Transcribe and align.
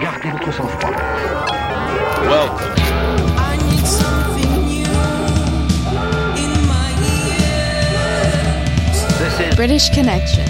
Gardez 0.00 0.30
votre 0.30 0.52
sang-froid. 0.52 0.94
Welcome. 2.28 2.72
I 3.38 3.56
need 3.70 3.86
something 3.86 4.66
new 4.66 4.84
in 6.36 6.66
my 6.66 6.90
ears. 7.30 8.98
This 9.18 9.34
is 9.40 9.54
British 9.56 9.90
Connection. 9.90 10.44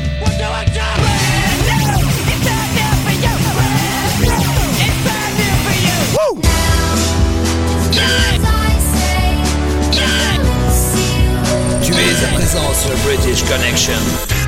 Tu 11.83 11.93
es 11.93 12.25
à 12.25 12.29
présent 12.35 12.75
sur 12.75 12.97
British 13.05 13.43
Connection. 13.45 14.44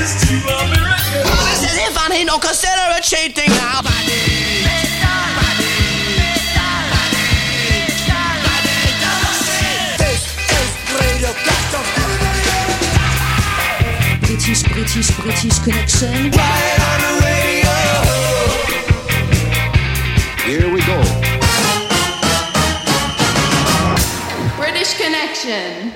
This 0.00 0.22
is 0.24 1.76
if 1.76 1.98
I 1.98 2.08
need 2.08 2.24
no 2.24 2.38
consider 2.38 2.72
it 2.96 3.02
cheating 3.02 3.50
now. 3.50 3.82
British, 14.22 14.62
British, 14.72 15.10
British 15.18 15.58
Connection. 15.58 16.32
Here 20.46 20.72
we 20.72 20.80
go. 20.80 21.02
British 24.56 24.96
Connection. 24.96 25.89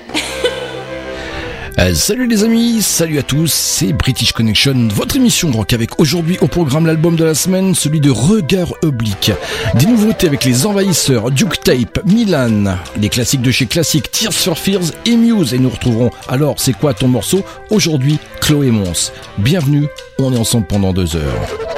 Euh, 1.85 1.93
salut 1.93 2.27
les 2.27 2.45
amis, 2.45 2.81
salut 2.81 3.19
à 3.19 3.23
tous, 3.23 3.53
c'est 3.53 3.93
British 3.93 4.33
Connection, 4.33 4.89
votre 4.89 5.17
émission 5.17 5.51
rock 5.51 5.75
avec 5.75 6.01
aujourd'hui 6.01 6.39
au 6.41 6.47
programme 6.47 6.87
l'album 6.87 7.15
de 7.15 7.25
la 7.25 7.35
semaine, 7.35 7.75
celui 7.75 8.01
de 8.01 8.11
Regard 8.11 8.73
Oblique. 8.83 9.33
Des 9.75 9.85
nouveautés 9.85 10.27
avec 10.27 10.45
les 10.45 10.65
envahisseurs, 10.65 11.31
Duke 11.31 11.61
Tape, 11.63 12.01
Milan, 12.07 12.79
les 12.99 13.11
classiques 13.11 13.43
de 13.43 13.51
chez 13.51 13.67
Classic, 13.67 14.11
Tears 14.11 14.33
for 14.33 14.59
Fears 14.59 14.93
et 15.05 15.17
Muse. 15.17 15.53
Et 15.53 15.59
nous 15.59 15.69
retrouverons 15.69 16.11
alors 16.27 16.55
c'est 16.59 16.73
quoi 16.73 16.95
ton 16.95 17.09
morceau? 17.09 17.45
Aujourd'hui, 17.69 18.19
Chloé 18.41 18.71
Mons. 18.71 19.13
Bienvenue, 19.37 19.87
on 20.19 20.33
est 20.33 20.39
ensemble 20.39 20.67
pendant 20.67 20.95
deux 20.95 21.17
heures. 21.17 21.74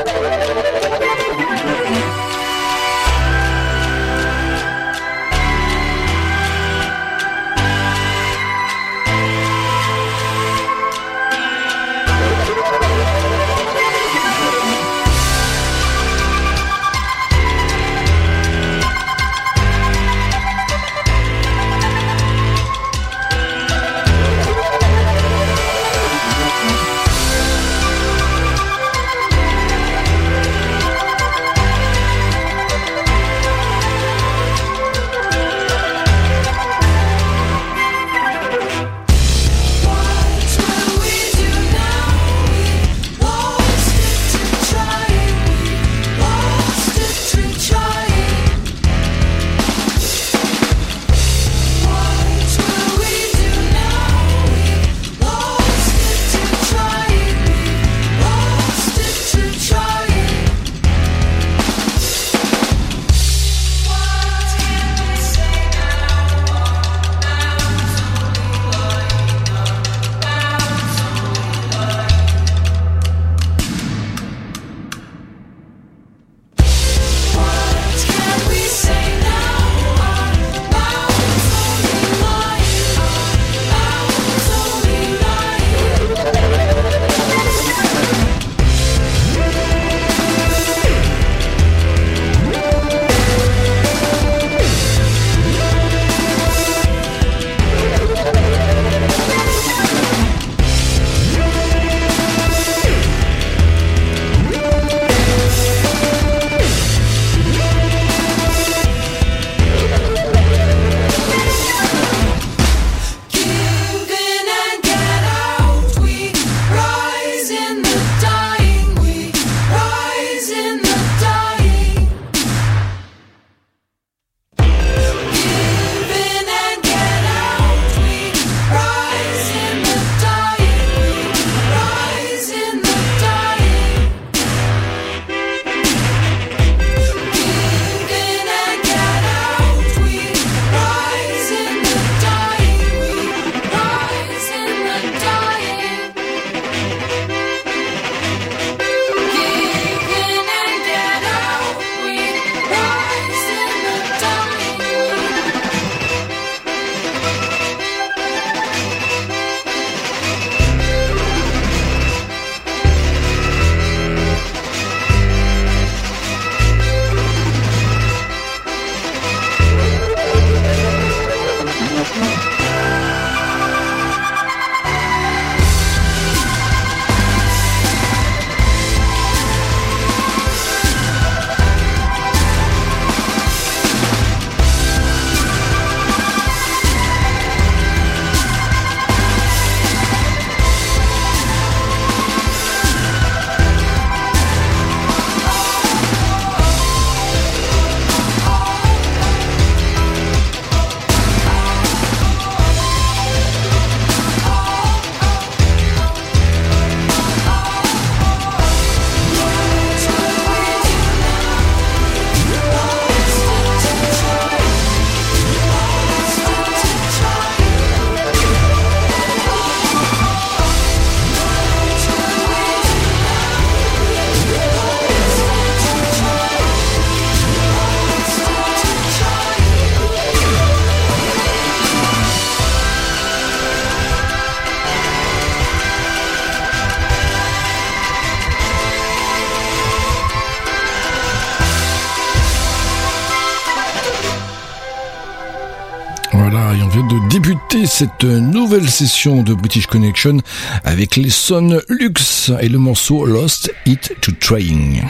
Cette 247.99 248.25
nouvelle 248.25 248.91
session 248.91 249.43
de 249.43 249.55
British 249.55 249.87
Connection 249.87 250.37
avec 250.85 251.17
les 251.17 251.31
Son 251.31 251.81
Lux 251.89 252.53
et 252.61 252.69
le 252.69 252.77
morceau 252.77 253.25
Lost 253.25 253.73
It 253.87 254.13
to 254.21 254.33
Trying. 254.33 255.03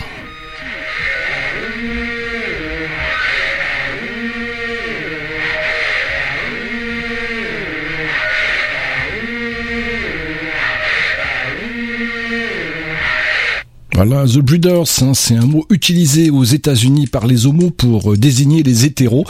Voilà, 13.97 14.27
The 14.27 14.41
Breeders, 14.41 14.85
hein, 15.01 15.13
c'est 15.15 15.37
un 15.37 15.47
mot 15.47 15.65
utilisé 15.71 16.29
aux 16.29 16.45
États-Unis 16.45 17.07
par 17.07 17.27
les 17.27 17.47
homos 17.47 17.71
pour 17.71 18.13
euh, 18.13 18.17
désigner 18.19 18.63
les 18.63 18.85
hétéros. 18.85 19.25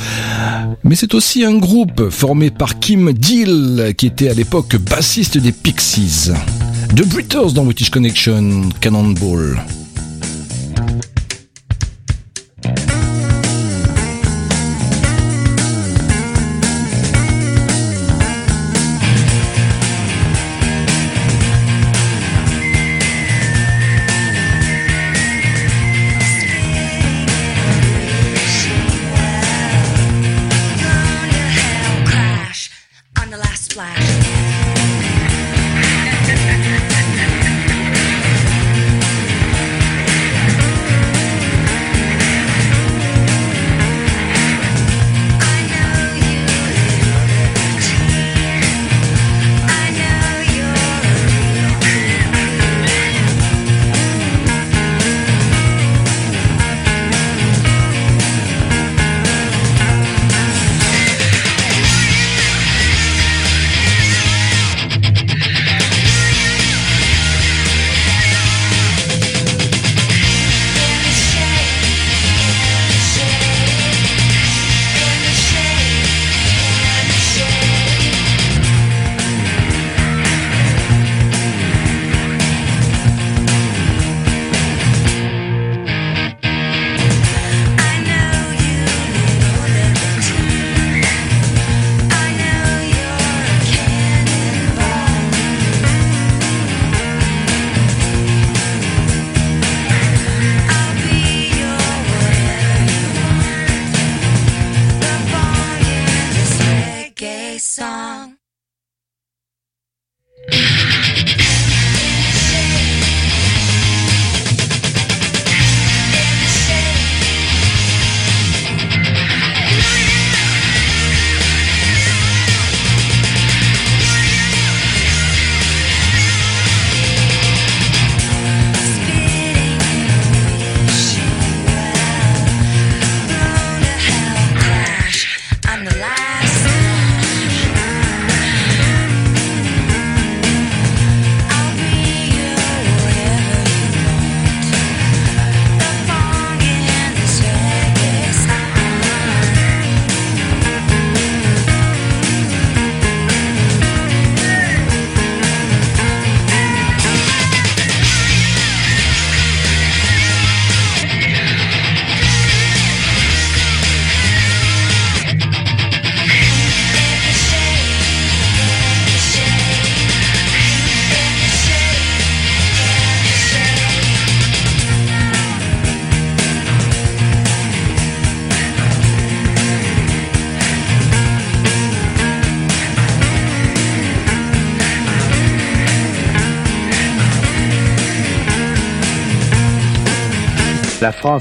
Mais 0.89 0.95
c'est 0.95 1.15
aussi 1.15 1.45
un 1.45 1.59
groupe 1.59 2.11
formé 2.11 2.51
par 2.51 2.79
Kim 2.79 3.13
Deal, 3.13 3.93
qui 3.99 4.07
était 4.07 4.29
à 4.29 4.35
l'époque 4.35 4.77
bassiste 4.77 5.37
des 5.37 5.51
Pixies. 5.51 6.31
The 6.95 7.05
Breeders 7.05 7.53
dans 7.53 7.65
British 7.65 7.91
Connection, 7.91 8.71
Cannonball. 8.81 9.61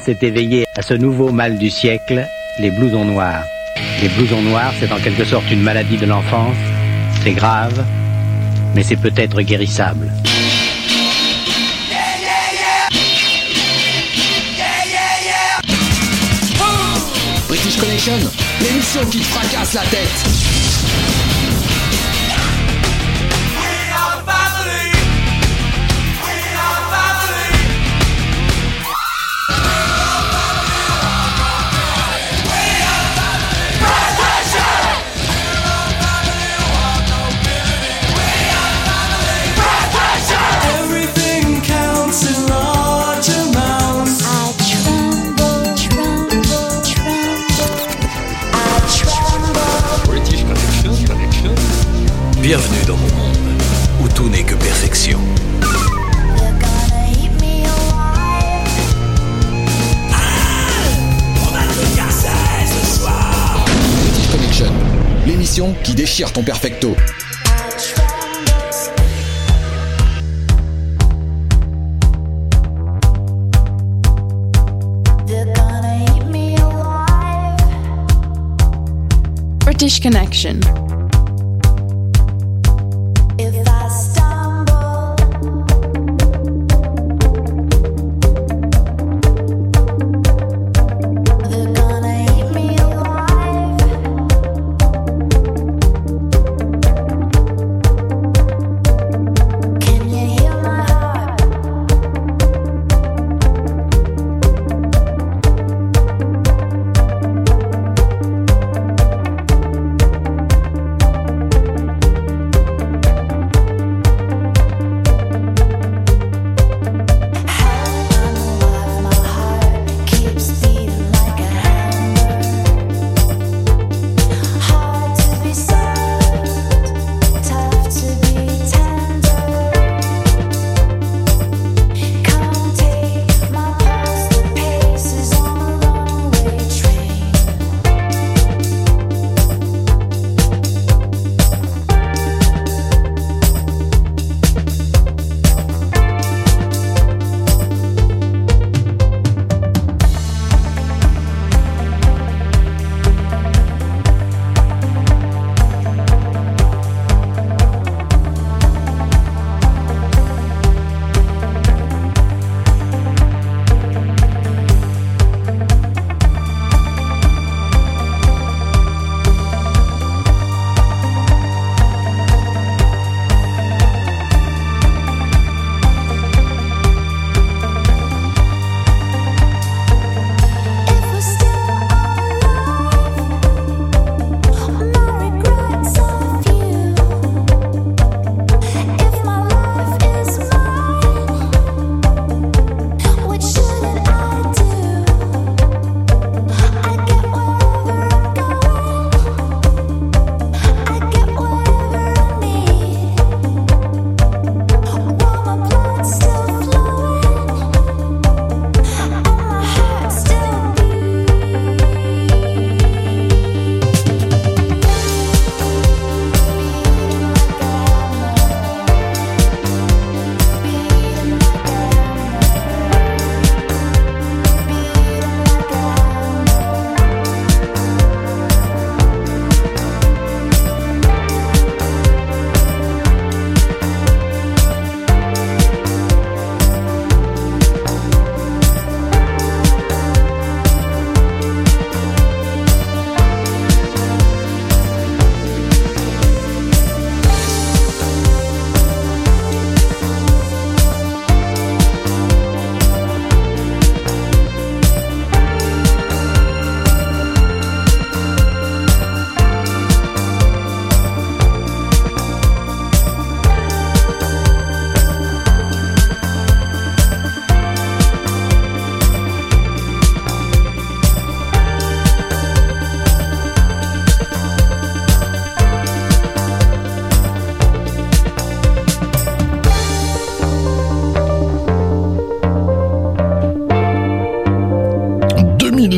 La 0.06 0.14
France 0.14 0.22
est 0.22 0.28
éveillée 0.28 0.66
à 0.76 0.84
ce 0.84 0.94
nouveau 0.94 1.32
mal 1.32 1.58
du 1.58 1.72
siècle, 1.72 2.28
les 2.60 2.70
blousons 2.70 3.06
noirs. 3.06 3.44
Les 4.04 4.10
blousons 4.10 4.42
noirs, 4.44 4.72
c'est 4.80 4.92
en 4.92 5.00
quelque 5.00 5.26
sorte 5.26 5.50
une 5.50 5.64
maladie 5.64 5.98
de 5.98 6.06
l'enfance. 6.06 6.56
C'est 7.24 7.32
grave, 7.32 7.84
mais 8.76 8.84
c'est 8.84 8.98
peut-être 8.98 9.42
guérissable. 9.42 10.12
British 17.48 17.78
Connection, 17.78 18.14
l'émission 18.62 19.06
qui 19.10 19.20
te 19.20 19.26
fracasse 19.26 19.74
la 19.74 19.82
tête. 19.86 20.35
Déchire 66.16 66.32
ton 66.32 66.44
perfecto. 66.44 66.96
British 79.66 80.00
Connection. 80.00 80.85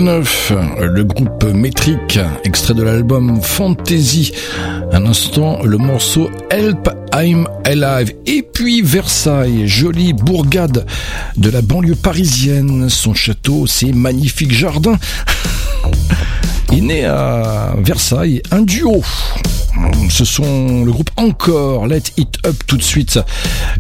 2009, 0.08 0.54
le 0.80 1.04
groupe 1.04 1.44
Métrique, 1.54 2.18
extrait 2.46 2.74
de 2.74 2.82
l'album 2.82 3.42
Fantasy. 3.42 4.32
Un 4.94 5.06
instant, 5.06 5.62
le 5.66 5.78
morceau 5.78 6.30
Help 6.50 6.90
I'm 7.14 7.46
Alive. 7.66 8.14
Et 8.26 8.42
puis 8.42 8.82
Versailles, 8.82 9.68
jolie 9.68 10.14
bourgade 10.14 10.86
de 11.36 11.50
la 11.50 11.62
banlieue 11.62 11.96
parisienne. 11.96 12.88
Son 12.88 13.14
château, 13.14 13.68
ses 13.68 13.92
magnifiques 13.92 14.54
jardins. 14.54 14.98
Il 16.72 16.86
naît 16.86 17.04
à 17.04 17.76
Versailles 17.78 18.42
un 18.52 18.62
duo. 18.62 19.04
Ce 20.10 20.24
sont 20.24 20.86
le 20.86 20.92
groupe 20.92 21.12
Encore, 21.18 21.86
Let 21.86 22.04
It 22.16 22.38
Up 22.46 22.56
tout 22.66 22.78
de 22.78 22.84
suite. 22.84 23.20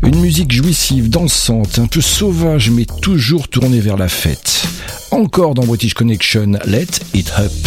Une 0.03 0.19
musique 0.19 0.51
jouissive, 0.51 1.09
dansante, 1.09 1.79
un 1.79 1.87
peu 1.87 2.01
sauvage, 2.01 2.69
mais 2.69 2.85
toujours 3.01 3.47
tournée 3.47 3.79
vers 3.79 3.95
la 3.95 4.09
fête. 4.09 4.56
Encore 5.17 5.55
dans 5.55 5.65
British 5.65 5.95
Connection, 5.95 6.59
Let 6.67 6.85
It 7.15 7.33
Up. 7.39 7.66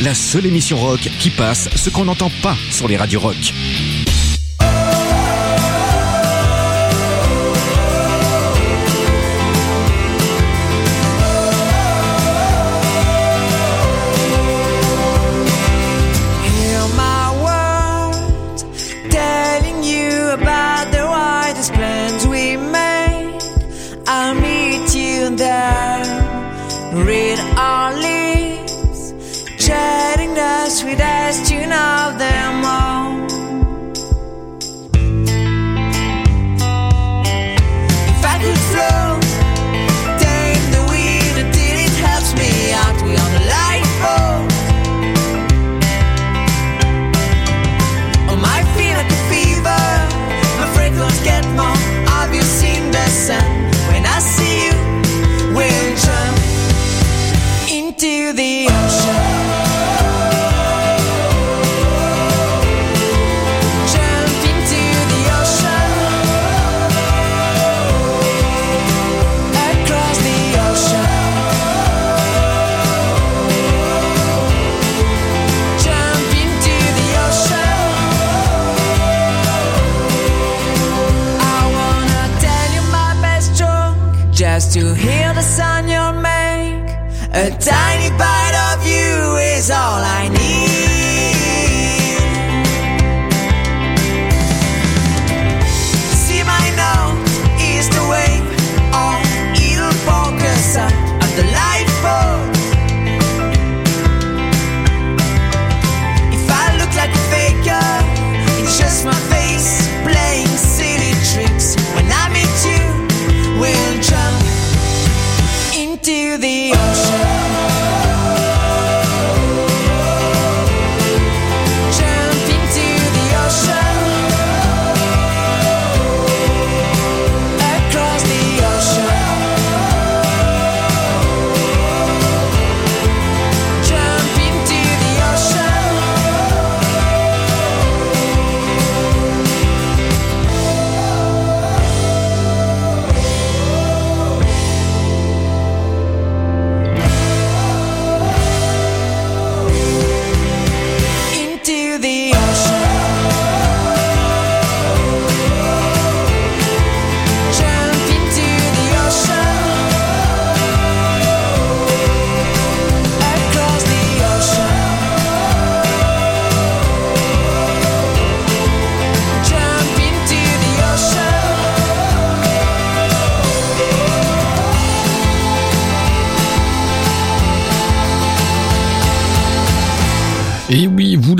la 0.00 0.14
seule 0.14 0.46
émission 0.46 0.78
rock 0.78 1.00
qui 1.18 1.30
passe 1.30 1.68
ce 1.76 1.90
qu'on 1.90 2.04
n'entend 2.04 2.30
pas 2.42 2.56
sur 2.70 2.88
les 2.88 2.96
radios 2.96 3.20
rock. 3.20 3.52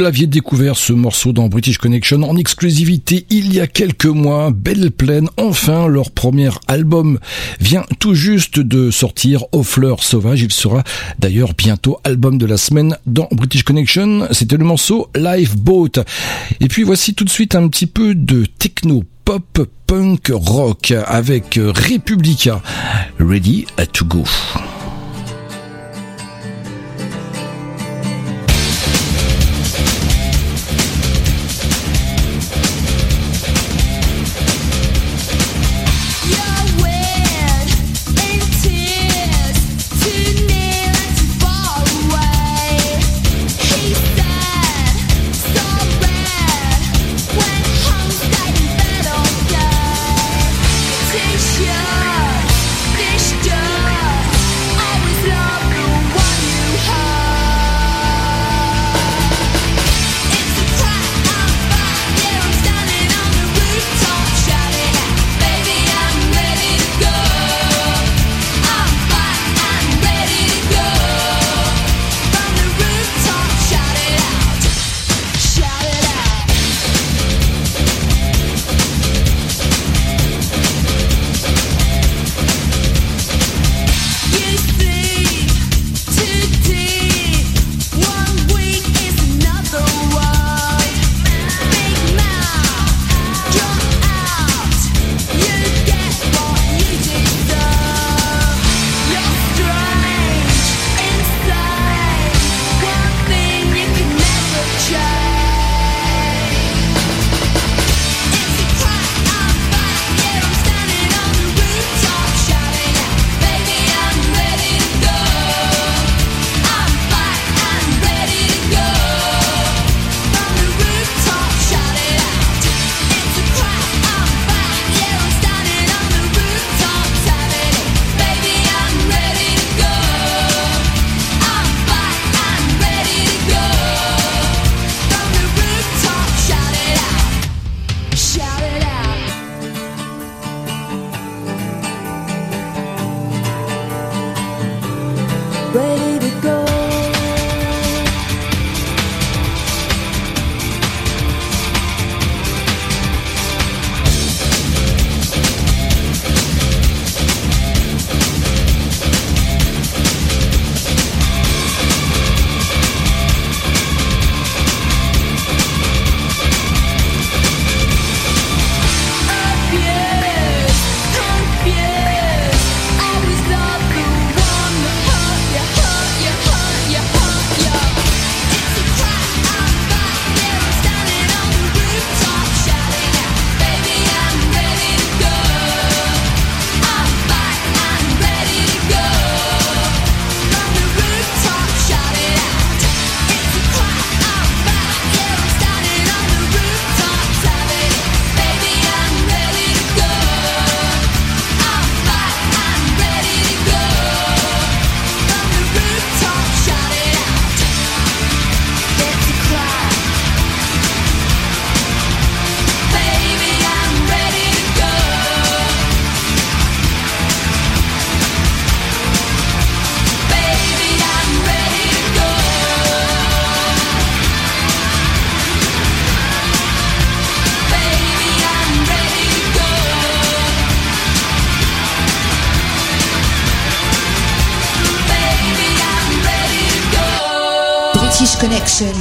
l'aviez 0.03 0.27
découvert 0.27 0.77
ce 0.77 0.93
morceau 0.93 1.33
dans 1.33 1.49
British 1.49 1.79
Connection 1.79 2.23
en 2.25 2.37
exclusivité 2.37 3.25
il 3.31 3.55
y 3.55 3.61
a 3.61 3.69
quelques 3.69 4.07
mois, 4.07 4.51
Belle 4.51 4.91
Plaine, 4.91 5.29
enfin 5.37 5.87
leur 5.87 6.11
premier 6.11 6.51
album 6.67 7.21
vient 7.61 7.85
tout 8.01 8.15
juste 8.15 8.59
de 8.59 8.91
sortir 8.91 9.45
aux 9.53 9.62
fleurs 9.62 10.03
sauvages. 10.03 10.43
Il 10.43 10.53
sera 10.53 10.83
d'ailleurs 11.21 11.55
bientôt 11.57 11.99
album 12.03 12.37
de 12.37 12.47
la 12.47 12.57
semaine 12.57 12.97
dans 13.07 13.29
British 13.31 13.62
Connection. 13.62 14.27
C'était 14.33 14.57
le 14.57 14.65
morceau 14.65 15.09
Lifeboat. 15.15 16.03
Et 16.61 16.67
puis 16.67 16.83
voici 16.83 17.15
tout 17.15 17.25
de 17.25 17.31
suite 17.31 17.55
un 17.55 17.69
petit 17.69 17.87
peu 17.87 18.17
de 18.17 18.45
techno 18.45 19.05
pop 19.25 19.69
punk 19.87 20.33
rock 20.33 20.93
avec 21.07 21.59
euh, 21.59 21.73
Republica. 21.73 22.61
Ready 23.21 23.67
to 23.93 24.05
go. 24.05 24.25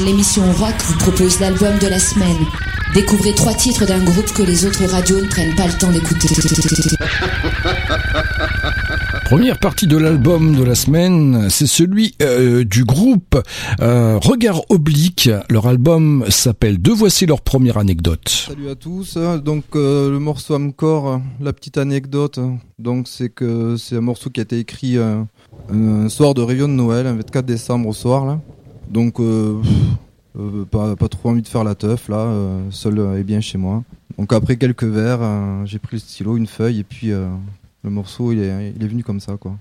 L'émission 0.04 0.42
rock 0.54 0.74
vous 0.84 0.98
propose 0.98 1.40
l'album 1.40 1.78
de 1.78 1.88
la 1.88 2.00
semaine. 2.00 2.40
Découvrez 2.96 3.36
trois 3.36 3.54
titres 3.54 3.86
d'un 3.86 4.04
groupe 4.04 4.34
que 4.34 4.42
les 4.42 4.66
autres 4.66 4.84
radios 4.86 5.22
ne 5.22 5.28
prennent 5.28 5.56
pas 5.56 5.68
le 5.68 5.74
temps 5.74 5.92
d'écouter. 5.92 6.28
Première 9.26 9.60
partie 9.60 9.86
de 9.86 9.96
l'album 9.96 10.56
de 10.56 10.64
la 10.64 10.74
semaine, 10.74 11.52
c'est 11.52 11.68
celui 11.68 12.16
euh, 12.24 12.64
du 12.64 12.84
groupe 12.84 13.40
euh, 13.80 14.18
Regard 14.18 14.64
Oblique. 14.70 15.30
Leur 15.50 15.68
album 15.68 16.26
s'appelle 16.30 16.80
Deux 16.80 16.96
voici 16.96 17.28
leur 17.28 17.42
première 17.42 17.78
anecdote. 17.78 18.28
Salut 18.28 18.72
à 18.72 18.76
tous. 18.76 19.18
Donc 19.18 19.66
euh, 19.76 20.10
le 20.10 20.18
morceau 20.18 20.56
Amcor, 20.56 21.22
la 21.40 21.54
petite 21.54 21.78
anecdote, 21.78 22.40
donc 22.80 23.08
c'est 23.08 23.30
que 23.30 23.76
c'est 23.78 23.98
un 23.98 24.02
morceau 24.02 24.32
qui 24.32 24.40
a 24.40 24.44
été 24.44 24.58
écrit 24.58 24.98
euh, 24.98 25.22
un 25.72 26.10
soir 26.10 26.34
de 26.34 26.42
réveillon 26.42 26.68
de 26.68 26.74
Noël, 26.74 27.06
un 27.06 27.14
24 27.14 27.46
décembre 27.46 27.90
au 27.90 27.94
soir 27.94 28.26
là. 28.26 28.40
Donc 28.91 29.19
euh, 29.21 29.62
euh, 30.38 30.65
pas, 30.65 30.95
trop 31.08 31.30
envie 31.30 31.41
de 31.41 31.47
faire 31.47 31.63
la 31.63 31.75
teuf 31.75 32.10
là, 32.10 32.17
euh, 32.17 32.60
seul 32.71 32.99
et 33.17 33.23
bien 33.23 33.39
chez 33.39 33.58
moi. 33.58 33.84
Donc 34.17 34.34
après 34.34 34.58
quelques 34.58 34.84
verres, 34.84 35.21
j'ai 35.65 35.80
pris 35.80 35.95
le 35.95 35.99
stylo, 35.99 36.36
une 36.36 36.47
feuille 36.47 36.80
et 36.80 36.84
puis 36.84 37.08
le 37.08 37.89
morceau 37.89 38.34
il 38.34 38.39
est, 38.39 38.73
il 38.75 38.84
est 38.84 38.88
venu 38.88 39.04
comme 39.04 39.21
ça 39.21 39.38
quoi. 39.39 39.56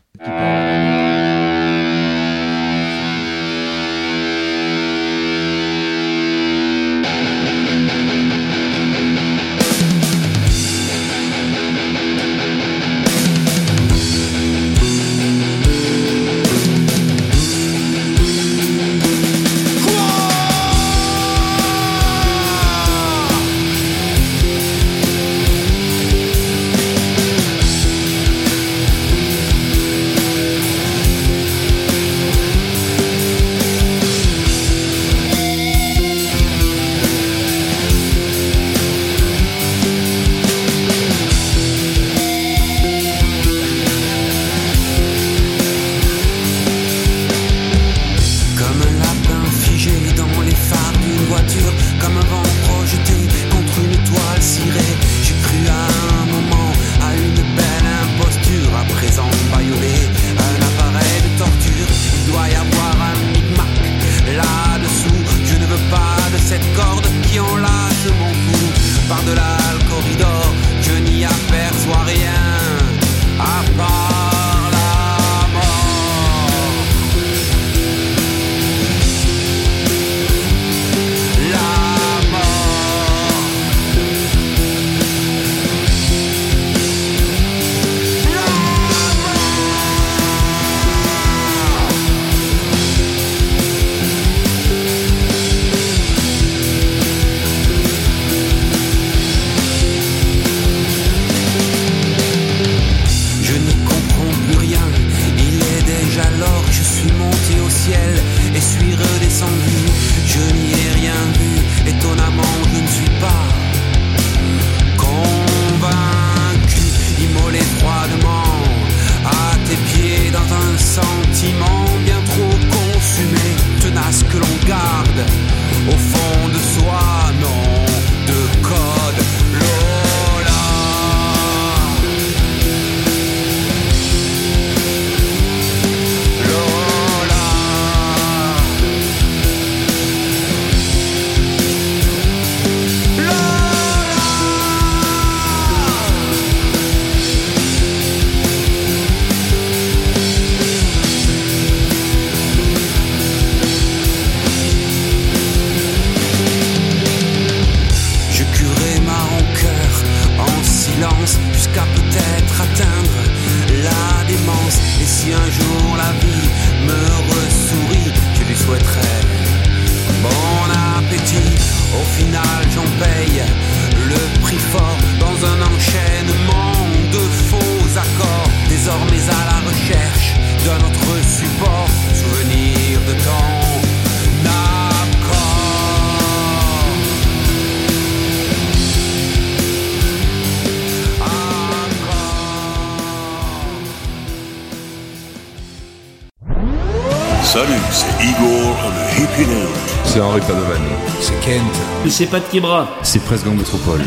C'est 201.51 201.57
Kent. 201.57 202.09
C'est 202.09 202.27
Pat 202.27 202.49
Kibra. 202.49 202.89
C'est 203.03 203.21
Gang 203.45 203.57
Métropole. 203.57 204.01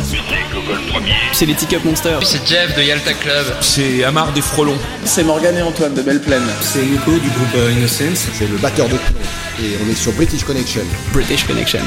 C'est 1.33 1.45
les 1.45 1.53
Tick 1.55 1.73
Up 1.73 1.83
Monsters. 1.83 2.25
C'est 2.25 2.47
Jeff 2.47 2.75
de 2.77 2.81
Yalta 2.81 3.13
Club. 3.13 3.45
C'est 3.59 4.03
Amar 4.05 4.31
des 4.31 4.41
Frelons. 4.41 4.77
C'est 5.03 5.25
Morgan 5.25 5.55
et 5.57 5.61
Antoine 5.61 5.93
de 5.93 6.01
Belle 6.01 6.21
Plaine. 6.21 6.43
C'est 6.61 6.85
Nico 6.85 7.11
du 7.11 7.29
groupe 7.29 7.55
euh, 7.55 7.71
Innocence. 7.73 8.27
C'est 8.33 8.49
le 8.49 8.57
batteur 8.57 8.87
de 8.87 8.95
plomb. 8.95 9.19
Et 9.61 9.77
on 9.85 9.91
est 9.91 9.95
sur 9.95 10.13
British 10.13 10.43
Connection. 10.45 10.83
British 11.11 11.45
Connection. 11.45 11.81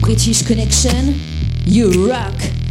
British 0.00 0.42
Connection, 0.42 1.14
you 1.66 2.08
rock. 2.08 2.61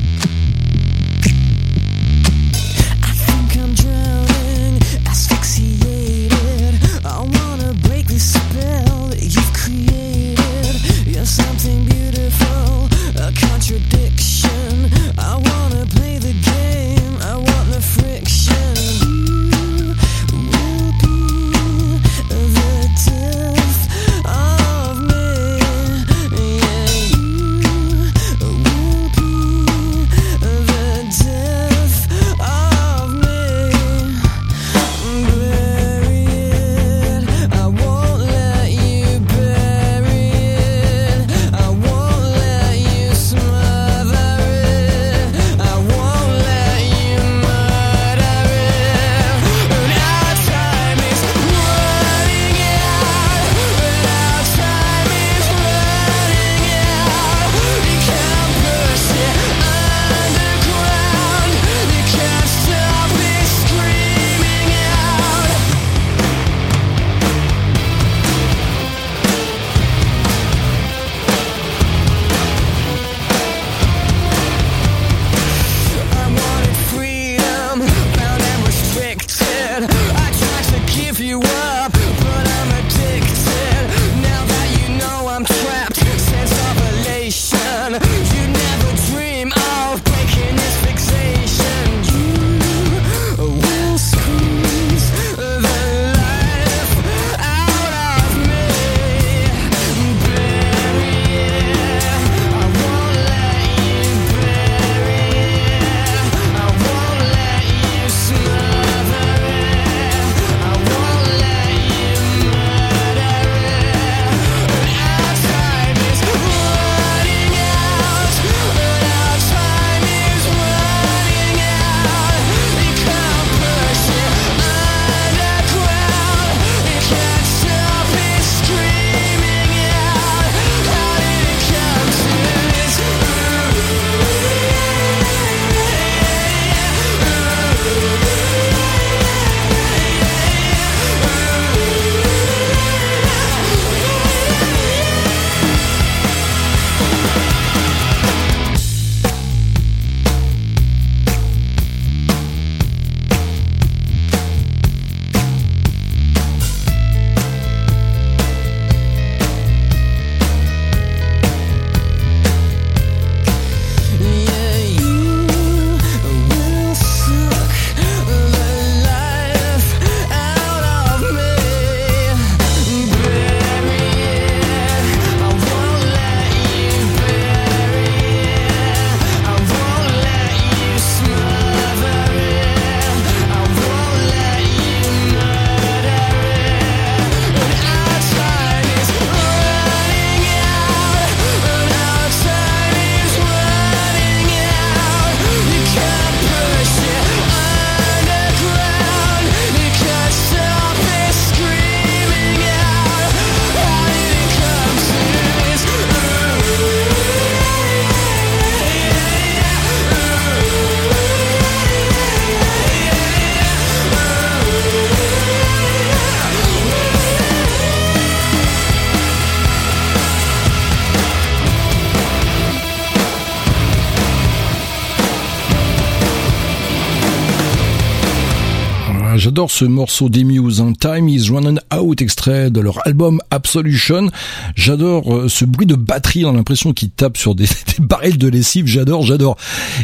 Ce 229.82 229.86
morceau 229.86 230.30
des 230.30 230.44
Muse, 230.44 230.80
hein. 230.80 230.94
Time 231.00 231.28
is 231.28 231.50
Running 231.50 231.80
Out, 231.92 232.22
extrait 232.22 232.70
de 232.70 232.80
leur 232.82 233.00
album 233.08 233.42
Absolution. 233.50 234.30
J'adore 234.76 235.34
euh, 235.34 235.50
ce 235.50 235.66
bruit 235.66 235.88
de 235.88 235.96
batterie, 235.96 236.46
on 236.46 236.52
a 236.52 236.54
l'impression 236.54 236.94
qu'ils 236.94 237.10
tapent 237.10 237.38
sur 237.38 237.56
des, 237.56 237.66
barils 237.98 238.38
de 238.38 238.48
lessive. 238.48 238.86
J'adore, 238.86 239.24
j'adore. 239.24 239.58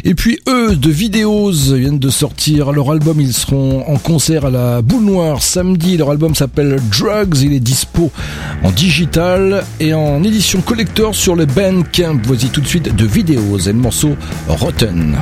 Et 0.04 0.16
puis 0.16 0.40
eux, 0.50 0.76
de 0.76 0.90
Videos, 0.90 1.76
viennent 1.76 2.00
de 2.00 2.10
sortir 2.10 2.72
leur 2.72 2.90
album. 2.90 3.22
Ils 3.22 3.34
seront 3.34 3.88
en 3.88 4.00
concert 4.00 4.46
à 4.46 4.50
la 4.50 4.82
Boule 4.82 5.04
Noire 5.04 5.44
samedi. 5.44 5.96
Leur 5.96 6.10
album 6.10 6.34
s'appelle 6.34 6.80
Drugs. 6.90 7.38
Il 7.44 7.54
est 7.54 7.60
dispo 7.60 8.12
en 8.64 8.72
digital 8.72 9.64
et 9.80 9.94
en 9.94 10.24
édition 10.24 10.62
collector 10.62 11.14
sur 11.14 11.36
le 11.36 11.46
Bandcamp. 11.46 12.20
Voici 12.24 12.50
tout 12.50 12.62
de 12.62 12.68
suite 12.68 12.96
de 12.96 13.06
Videos 13.06 13.60
et 13.60 13.74
le 13.74 13.80
morceau 13.80 14.16
Rotten. 14.48 15.20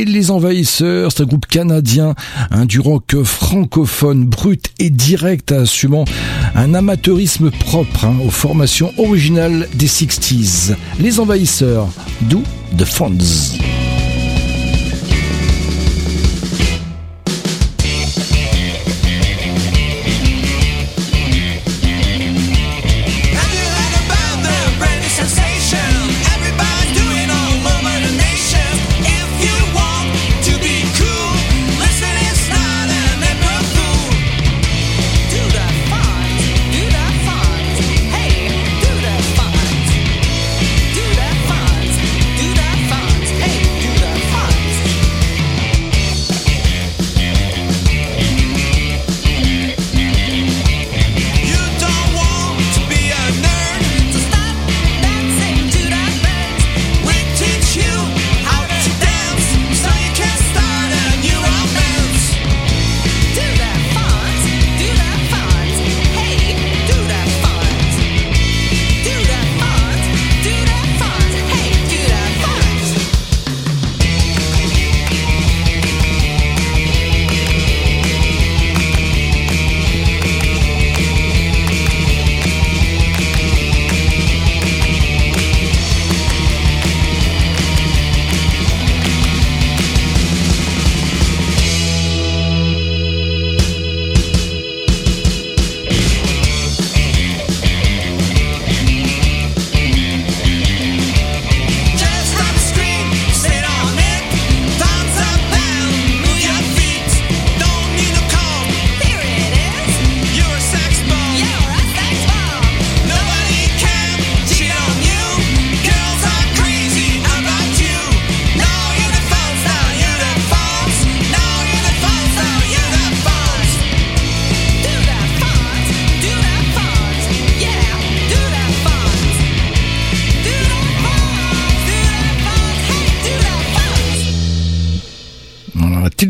Et 0.00 0.06
les 0.06 0.30
envahisseurs, 0.30 1.12
c'est 1.12 1.24
un 1.24 1.26
groupe 1.26 1.44
canadien, 1.44 2.14
un 2.50 2.64
du 2.64 2.80
rock 2.80 3.22
francophone, 3.22 4.24
brut 4.24 4.72
et 4.78 4.88
direct, 4.88 5.52
assumant 5.52 6.06
un 6.54 6.72
amateurisme 6.72 7.50
propre 7.50 8.06
hein, 8.06 8.16
aux 8.24 8.30
formations 8.30 8.94
originales 8.96 9.68
des 9.74 9.88
60s. 9.88 10.74
Les 11.00 11.20
envahisseurs, 11.20 11.86
d'où 12.22 12.42
The 12.78 12.86
Fonds. 12.86 13.68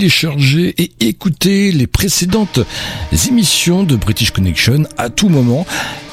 Télécharger 0.01 0.75
et 0.79 0.93
écouter 1.01 1.73
les 1.73 1.87
précédentes 1.87 2.61
émissions 3.29 3.83
de 3.83 3.97
British 3.97 4.31
Connection 4.31 4.85
à 4.97 5.11
tout 5.11 5.29
moment. 5.29 5.67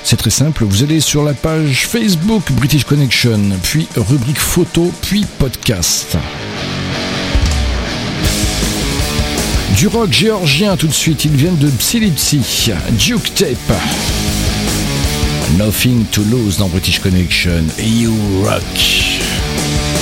C'est 0.03 0.17
très 0.17 0.29
simple, 0.29 0.65
vous 0.65 0.83
allez 0.83 0.99
sur 0.99 1.23
la 1.23 1.33
page 1.33 1.87
Facebook 1.87 2.43
British 2.51 2.83
Connection, 2.83 3.39
puis 3.63 3.87
rubrique 3.95 4.39
photo, 4.39 4.91
puis 5.03 5.25
podcast. 5.39 6.17
Du 9.77 9.87
rock 9.87 10.11
géorgien 10.11 10.75
tout 10.75 10.87
de 10.87 10.93
suite, 10.93 11.23
ils 11.23 11.31
viennent 11.31 11.57
de 11.57 11.69
Psylipsy, 11.69 12.41
Duke 12.99 13.33
Tape. 13.35 13.73
Nothing 15.57 16.03
to 16.07 16.23
lose 16.23 16.57
dans 16.57 16.67
British 16.67 16.99
Connection, 16.99 17.63
You 17.79 18.13
Rock. 18.43 19.96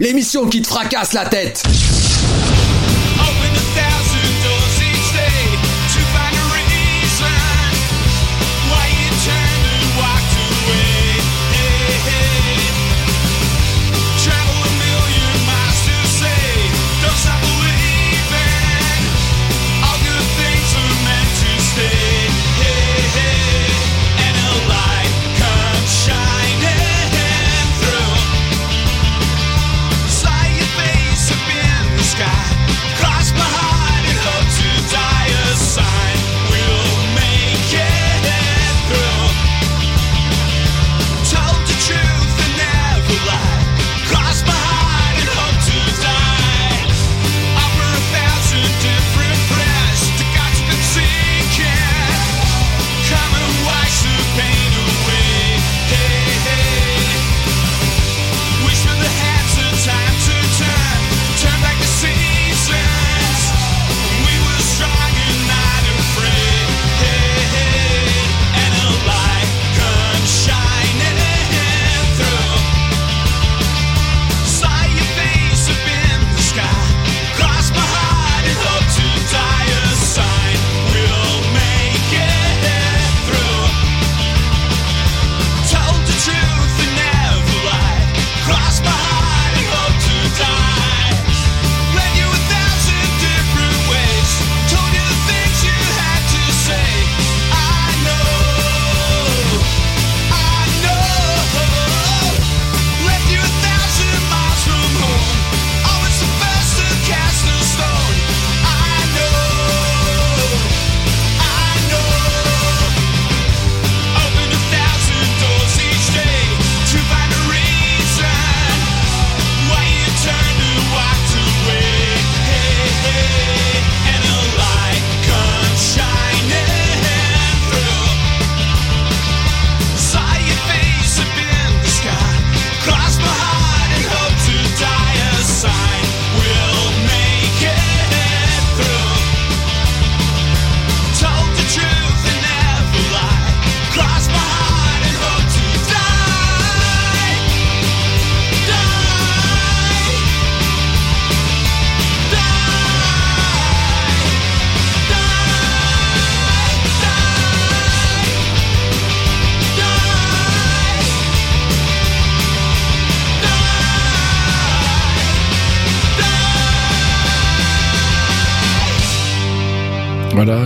L'émission 0.00 0.48
qui 0.48 0.62
te 0.62 0.66
fracasse 0.66 1.12
la 1.12 1.26
tête. 1.26 1.62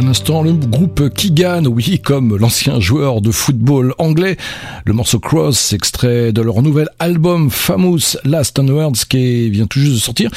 L'instant, 0.09 0.43
le 0.43 0.55
groupe 0.55 1.13
Keegan, 1.13 1.67
oui, 1.67 2.01
comme 2.03 2.39
l'ancien 2.39 2.81
joueur 2.81 3.21
de 3.21 3.31
football 3.31 3.95
anglais. 3.99 4.39
Le 4.87 4.95
morceau 4.95 5.19
Cross, 5.19 5.75
extrait 5.75 6.33
de 6.33 6.41
leur 6.41 6.63
nouvel 6.63 6.89
album 6.99 7.51
Famous 7.51 8.17
Last 8.25 8.59
Words, 8.59 9.07
qui 9.11 9.51
vient 9.51 9.67
tout 9.67 9.81
juste 9.81 9.93
de 9.93 9.99
sortir 9.99 10.31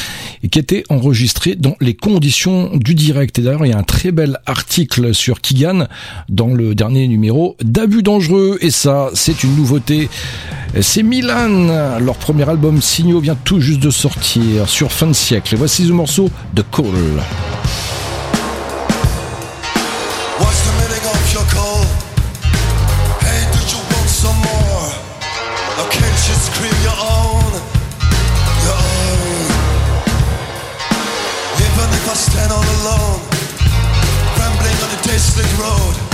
et 0.43 0.49
qui 0.49 0.59
été 0.59 0.84
enregistré 0.89 1.55
dans 1.55 1.78
les 1.80 1.93
conditions 1.93 2.76
du 2.76 2.95
direct. 2.95 3.39
Et 3.39 3.43
d'ailleurs, 3.43 3.65
il 3.65 3.69
y 3.69 3.74
a 3.74 3.78
un 3.78 3.84
très 3.84 4.11
bel 4.11 4.39
article 4.45 5.15
sur 5.15 5.39
Keegan 5.39 5.88
dans 6.28 6.53
le 6.53 6.76
dernier 6.76 7.07
numéro 7.07 7.55
d'Abus 7.63 8.03
Dangereux. 8.03 8.57
Et 8.59 8.72
ça, 8.72 9.09
c'est 9.13 9.41
une 9.41 9.55
nouveauté. 9.55 10.09
C'est 10.82 11.03
Milan. 11.03 11.97
Leur 11.99 12.15
premier 12.17 12.47
album 12.49 12.82
Signaux 12.82 13.22
vient 13.22 13.38
tout 13.45 13.61
juste 13.61 13.80
de 13.80 13.89
sortir 13.89 14.67
sur 14.67 14.91
fin 14.91 15.07
de 15.07 15.13
siècle. 15.13 15.53
Et 15.53 15.57
voici 15.57 15.86
le 15.86 15.93
morceau 15.93 16.30
de 16.53 16.61
Call. 16.61 17.22
On 35.41 35.47
the 35.47 35.51
desolate 35.57 35.59
road, 35.59 36.11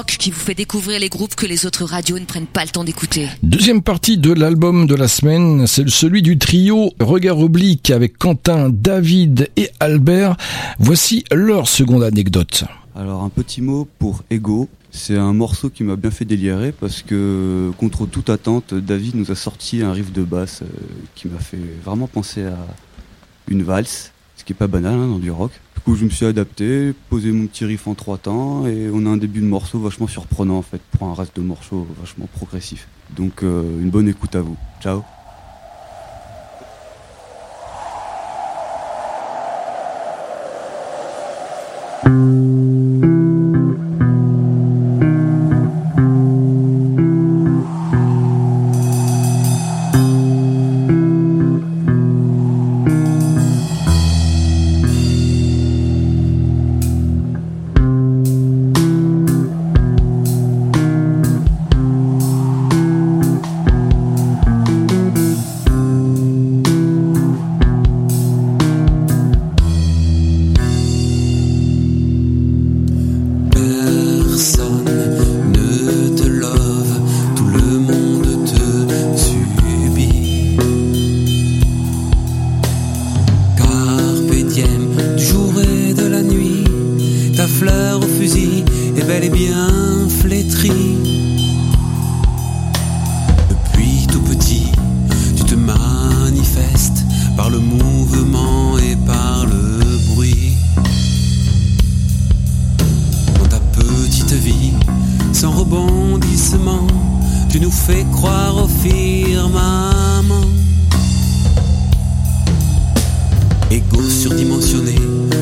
rock 0.00 0.16
qui 0.18 0.30
vous 0.30 0.40
fait 0.40 0.54
découvrir 0.54 0.98
les 0.98 1.10
groupes 1.10 1.34
que 1.34 1.44
les 1.44 1.66
autres 1.66 1.84
radios 1.84 2.18
ne 2.18 2.24
prennent 2.24 2.46
pas 2.46 2.64
le 2.64 2.70
temps 2.70 2.84
d'écouter. 2.84 3.28
Deuxième 3.42 3.82
partie 3.82 4.16
de 4.16 4.32
l'album 4.32 4.86
de 4.86 4.94
la 4.94 5.08
semaine, 5.08 5.66
c'est 5.66 5.86
celui 5.90 6.22
du 6.22 6.38
trio 6.38 6.92
Regard 7.00 7.38
Oblique 7.38 7.90
avec 7.90 8.16
Quentin, 8.16 8.70
David 8.70 9.50
et 9.56 9.68
Albert. 9.78 10.38
Voici 10.78 11.24
leur 11.30 11.68
seconde 11.68 12.02
anecdote. 12.02 12.64
Alors 12.96 13.22
un 13.22 13.28
petit 13.28 13.60
mot 13.60 13.86
pour 13.98 14.22
Ego. 14.30 14.70
C'est 14.90 15.18
un 15.18 15.34
morceau 15.34 15.68
qui 15.68 15.84
m'a 15.84 15.96
bien 15.96 16.10
fait 16.10 16.24
délirer 16.24 16.72
parce 16.72 17.02
que 17.02 17.70
contre 17.76 18.06
toute 18.06 18.30
attente, 18.30 18.72
David 18.72 19.16
nous 19.16 19.30
a 19.30 19.34
sorti 19.34 19.82
un 19.82 19.92
riff 19.92 20.12
de 20.12 20.22
basse 20.22 20.62
euh, 20.62 20.66
qui 21.14 21.28
m'a 21.28 21.38
fait 21.38 21.58
vraiment 21.84 22.06
penser 22.06 22.44
à 22.44 22.56
une 23.48 23.62
valse, 23.62 24.12
ce 24.38 24.44
qui 24.44 24.52
est 24.52 24.56
pas 24.56 24.66
banal 24.66 24.94
hein, 24.94 25.08
dans 25.08 25.18
du 25.18 25.30
rock. 25.30 25.52
Du 25.80 25.84
coup, 25.84 25.96
je 25.96 26.04
me 26.04 26.10
suis 26.10 26.26
adapté, 26.26 26.92
posé 27.08 27.32
mon 27.32 27.46
petit 27.46 27.64
riff 27.64 27.86
en 27.86 27.94
trois 27.94 28.18
temps 28.18 28.66
et 28.66 28.90
on 28.92 29.06
a 29.06 29.08
un 29.08 29.16
début 29.16 29.40
de 29.40 29.46
morceau 29.46 29.78
vachement 29.78 30.06
surprenant 30.06 30.58
en 30.58 30.62
fait 30.62 30.82
pour 30.98 31.08
un 31.08 31.14
reste 31.14 31.34
de 31.36 31.40
morceau 31.40 31.86
vachement 31.98 32.28
progressif. 32.34 32.86
Donc 33.16 33.42
euh, 33.42 33.80
une 33.80 33.88
bonne 33.88 34.06
écoute 34.06 34.34
à 34.34 34.42
vous. 34.42 34.58
Ciao. 34.82 35.02
Sans 105.40 105.52
rebondissement, 105.52 106.86
tu 107.48 107.60
nous 107.60 107.70
fais 107.70 108.04
croire 108.12 108.62
au 108.62 108.68
firmament. 108.68 110.44
Égo 113.70 114.02
surdimensionné 114.02 114.96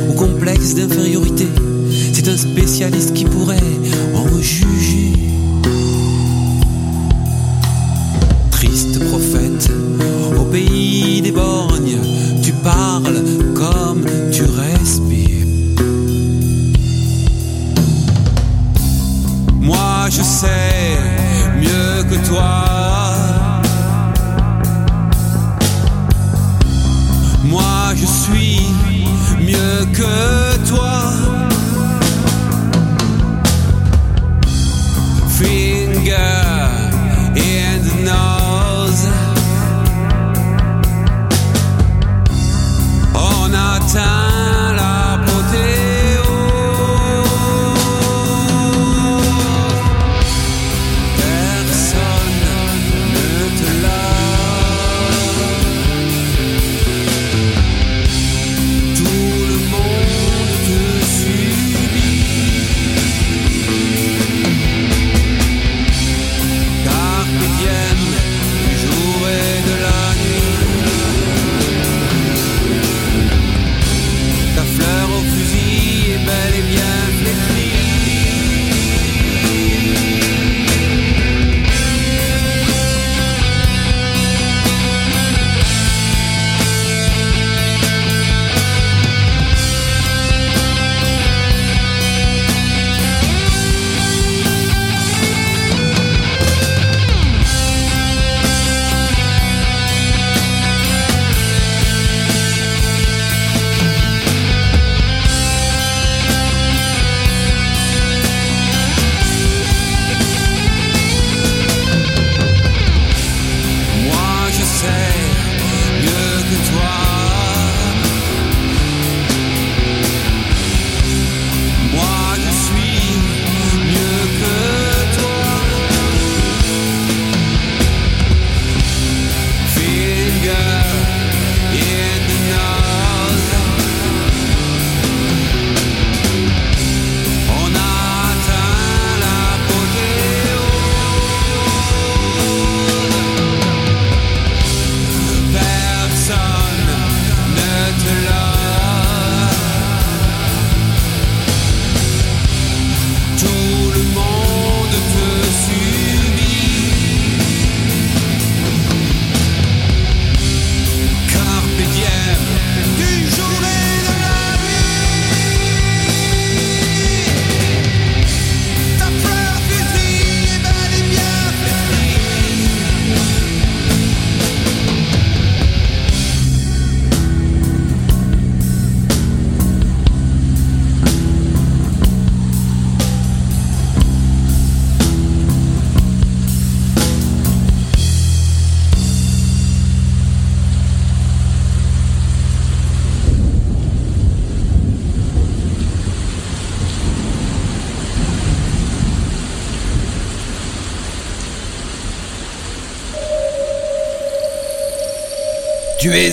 ou 0.09 0.13
complexe 0.13 0.77
d'infériorité, 0.77 1.49
c'est 2.13 2.29
un 2.29 2.37
spécialiste 2.37 3.13
qui 3.13 3.25
pourrait 3.25 3.75
en 4.15 4.41
juger. 4.41 5.15
Triste 8.53 9.05
prophète, 9.09 9.69
au 10.41 10.45
pays 10.45 11.23
des 11.23 11.33
borgnes, 11.33 11.99
tu 12.41 12.53
parles 12.53 13.21
comme 13.57 14.05
tu 14.31 14.45
respires. 14.45 15.48
je 20.11 20.23
sais 20.23 20.99
mieux 21.57 22.03
que 22.09 22.27
toi. 22.27 22.65
Moi 27.45 27.95
je 27.95 28.07
suis 28.07 28.67
mieux 29.41 29.85
que 29.93 30.69
toi. 30.69 31.03
Finger 35.39 36.15
in 37.37 37.79
the 37.87 37.95
nose. 38.05 39.09
On 43.15 43.53
a 43.55 43.79
time. 43.93 44.58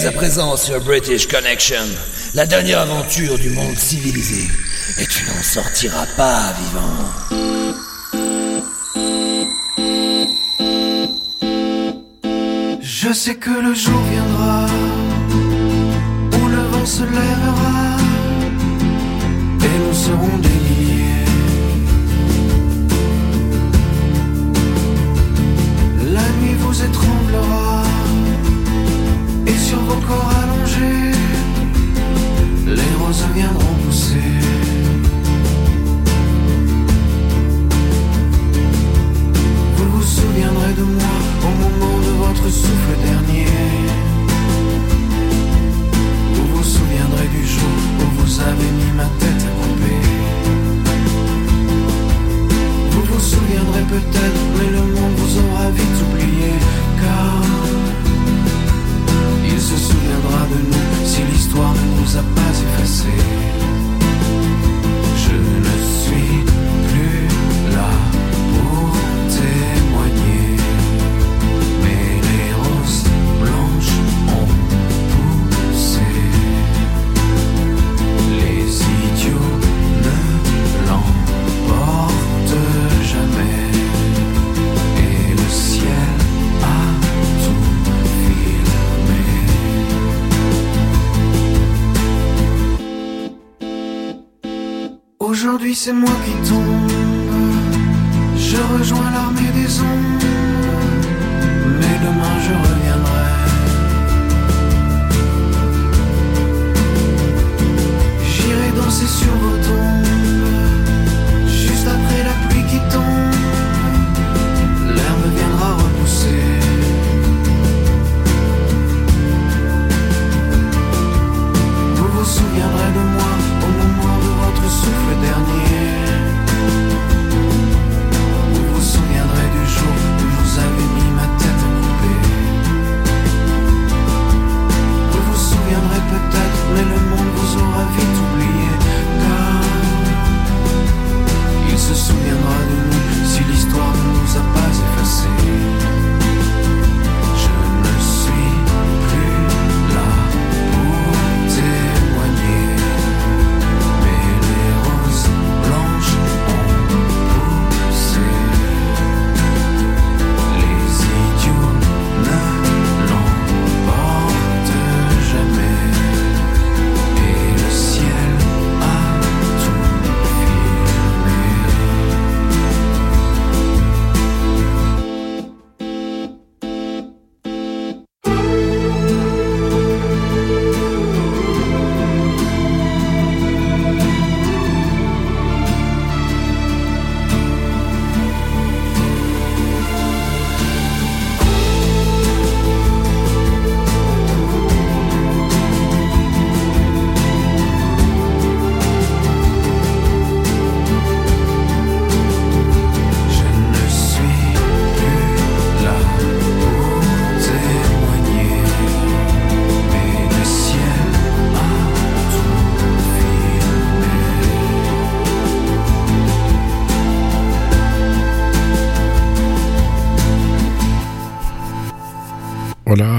à 0.06 0.12
présent 0.12 0.56
sur 0.56 0.80
British 0.82 1.28
Connection, 1.28 1.84
la 2.36 2.45
dernière 2.45 2.80
aventure 2.80 3.38
du 3.39 3.49
monde 3.49 3.76
civilisé. 3.76 4.47
Et 4.99 5.06
tu 5.08 5.26
n'en 5.26 5.41
sortiras 5.41 6.06
pas 6.16 6.53
vivant. 6.60 7.06
Je 12.82 13.14
sais 13.14 13.36
que 13.36 13.49
le 13.49 13.74
jour 13.74 13.99
viendra 14.12 14.66
où 16.34 16.47
le 16.49 16.64
vent 16.72 16.86
se 16.86 17.03
lèvera 17.03 17.97
et 19.64 19.80
nous 19.80 19.93
serons 19.93 20.38
des 20.39 20.55
reviendront. 33.36 33.74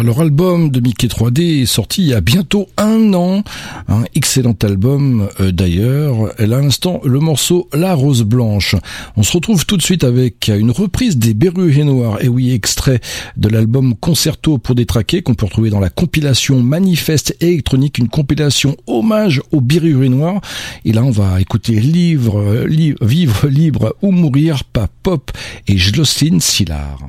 Leur 0.07 0.20
album 0.20 0.70
de 0.70 0.78
Mickey 0.78 1.09
3D 1.09 1.62
est 1.62 1.66
sorti 1.66 2.02
il 2.02 2.09
y 2.09 2.14
a 2.14 2.20
bientôt 2.20 2.68
un 2.76 3.12
an. 3.12 3.42
Un 3.88 4.04
excellent 4.14 4.54
album 4.62 5.28
euh, 5.40 5.50
d'ailleurs. 5.50 6.32
À 6.38 6.46
l'instant, 6.46 7.00
le 7.04 7.18
morceau 7.18 7.68
La 7.72 7.92
Rose 7.94 8.22
Blanche. 8.22 8.76
On 9.16 9.24
se 9.24 9.32
retrouve 9.32 9.66
tout 9.66 9.76
de 9.76 9.82
suite 9.82 10.04
avec 10.04 10.46
une 10.48 10.70
reprise 10.70 11.16
des 11.18 11.34
Berrues 11.34 11.76
et 11.80 11.82
Noirs. 11.84 12.22
Et 12.22 12.28
oui, 12.28 12.52
extrait 12.52 13.00
de 13.36 13.48
l'album 13.48 13.96
Concerto 13.96 14.59
pour 14.59 14.76
détraquer 14.76 15.22
qu'on 15.22 15.34
peut 15.34 15.46
retrouver 15.46 15.70
dans 15.70 15.80
la 15.80 15.90
compilation 15.90 16.62
Manifeste 16.62 17.36
électronique, 17.40 17.98
une 17.98 18.09
compilation 18.09 18.76
hommage 18.86 19.42
aux 19.50 19.61
Berrues 19.61 20.07
et 20.07 20.09
Noirs. 20.09 20.40
Et 20.84 20.92
là, 20.92 21.02
on 21.02 21.11
va 21.11 21.40
écouter 21.40 21.72
Livre, 21.80 22.64
Li- 22.68 22.94
Vivre 23.00 23.48
libre 23.48 23.96
ou 24.02 24.12
mourir, 24.12 24.62
pas 24.62 24.86
pop 25.02 25.32
et 25.66 25.76
Jocelyne 25.76 26.40
Sillard. 26.40 27.00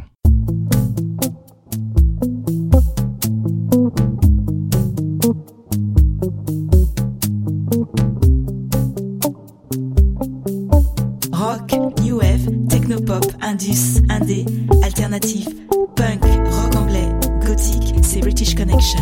Rock, 11.57 11.71
new 12.01 12.17
wave, 12.17 12.67
technopop, 12.69 13.25
indus, 13.41 13.99
indé, 14.09 14.45
alternatif, 14.83 15.47
punk, 15.95 16.23
rock 16.51 16.75
anglais, 16.75 17.09
gothique, 17.45 17.95
c'est 18.03 18.19
British 18.19 18.53
Connection. 18.53 18.99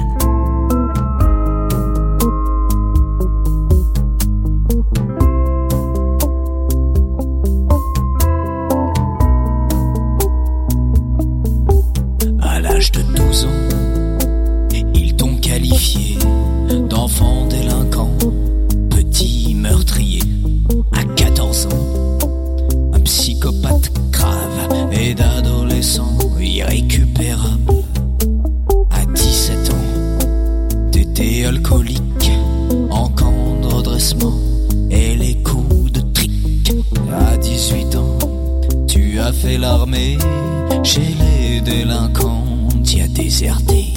À 12.41 12.61
l'âge 12.61 12.91
de 12.91 13.01
12 13.01 13.45
ans, 13.45 13.49
ils 14.93 15.13
t'ont 15.17 15.35
qualifié 15.37 16.17
d'enfant 16.89 17.47
délinquant, 17.47 18.11
petit 18.89 19.55
meurtrier. 19.55 20.21
À 20.93 21.03
14 21.03 21.65
ans, 21.67 21.84
d'adolescent 25.13 26.17
irrécupérable. 26.39 27.83
À 28.91 29.05
17 29.05 29.69
ans, 29.71 30.27
t'étais 30.91 31.45
alcoolique, 31.45 32.31
en 32.89 33.09
camp 33.09 33.59
de 33.61 33.67
redressement 33.67 34.33
et 34.89 35.15
les 35.15 35.35
coups 35.35 35.91
de 35.91 36.01
trick. 36.13 36.73
À 37.13 37.37
18 37.37 37.95
ans, 37.95 38.17
tu 38.87 39.19
as 39.19 39.31
fait 39.31 39.57
l'armée 39.57 40.17
chez 40.83 41.15
les 41.19 41.61
délinquants, 41.61 42.69
t'y 42.83 43.01
as 43.01 43.07
déserté. 43.07 43.93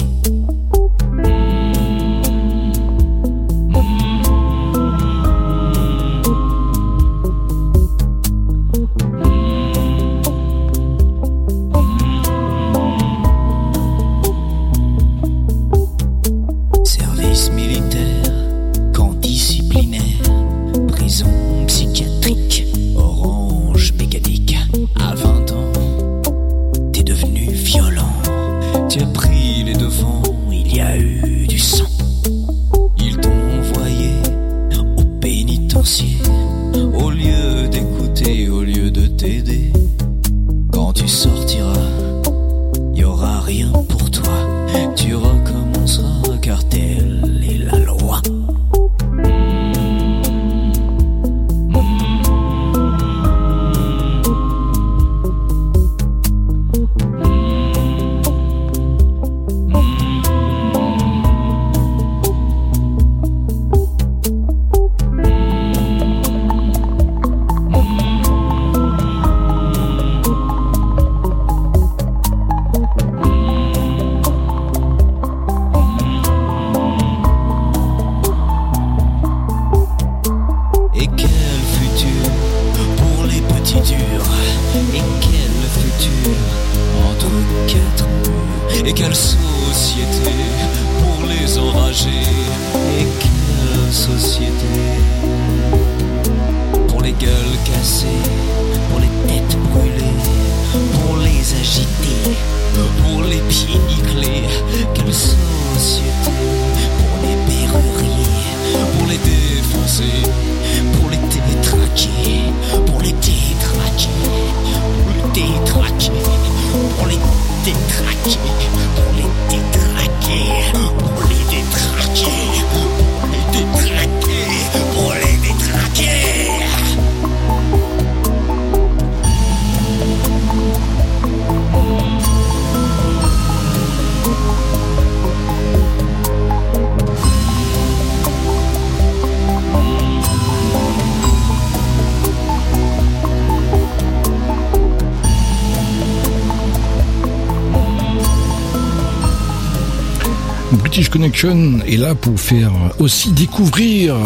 British 150.99 151.13
Connection 151.13 151.79
est 151.87 151.95
là 151.95 152.13
pour 152.13 152.37
faire 152.37 152.73
aussi 152.99 153.31
découvrir 153.31 154.17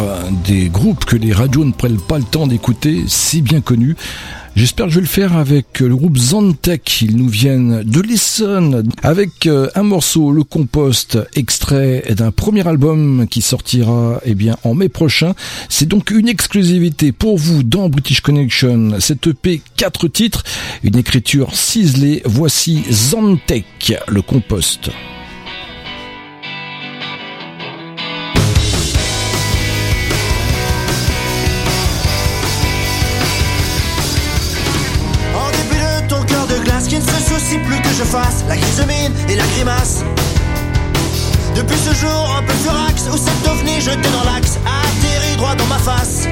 des 0.44 0.70
groupes 0.70 1.06
que 1.06 1.16
les 1.16 1.32
radios 1.32 1.66
ne 1.66 1.72
prennent 1.72 2.02
pas 2.02 2.18
le 2.18 2.24
temps 2.24 2.48
d'écouter, 2.48 3.04
c'est 3.08 3.42
bien 3.42 3.62
connu. 3.62 3.96
J'espère 4.56 4.88
que 4.88 4.92
je 4.92 4.96
vais 4.96 5.02
le 5.02 5.08
faire 5.08 5.38
avec 5.38 5.82
le 5.82 5.96
groupe 5.96 6.18
Zantec. 6.18 7.04
Ils 7.04 7.16
nous 7.16 7.28
viennent 7.28 7.84
de 7.84 8.02
l'Essonne 8.02 8.90
avec 9.04 9.46
euh, 9.46 9.70
un 9.76 9.84
morceau, 9.84 10.32
Le 10.32 10.44
Compost, 10.44 11.20
extrait 11.36 12.06
d'un 12.18 12.32
premier 12.32 12.68
album 12.68 13.28
qui 13.30 13.44
sortira 13.44 14.20
eh 14.26 14.34
bien 14.34 14.58
en 14.64 14.74
mai 14.74 14.90
prochain. 14.90 15.36
C'est 15.70 15.88
donc 15.88 16.10
une 16.10 16.28
exclusivité 16.28 17.12
pour 17.12 17.38
vous 17.38 17.62
dans 17.62 17.88
British 17.88 18.22
Connection. 18.22 19.00
Cette 19.00 19.28
EP, 19.28 19.62
quatre 19.78 20.08
titres, 20.08 20.44
une 20.82 20.98
écriture 20.98 21.54
ciselée. 21.54 22.24
Voici 22.26 22.82
Zantec, 22.90 23.94
Le 24.08 24.24
Compost. 24.24 24.90
La 38.48 38.56
crise 38.56 38.86
mine 38.88 39.12
et 39.28 39.36
la 39.36 39.46
grimace. 39.56 40.04
Depuis 41.56 41.78
ce 41.78 41.94
jour 41.96 42.36
un 42.38 42.44
peu 42.44 42.54
furax 42.54 43.08
où 43.12 43.18
cet 43.18 43.48
ovni 43.48 43.82
jeté 43.82 44.08
dans 44.10 44.32
l'axe 44.32 44.60
a 44.68 44.82
atterri 44.86 45.36
droit 45.38 45.56
dans 45.56 45.66
ma 45.66 45.80
face. 45.80 46.28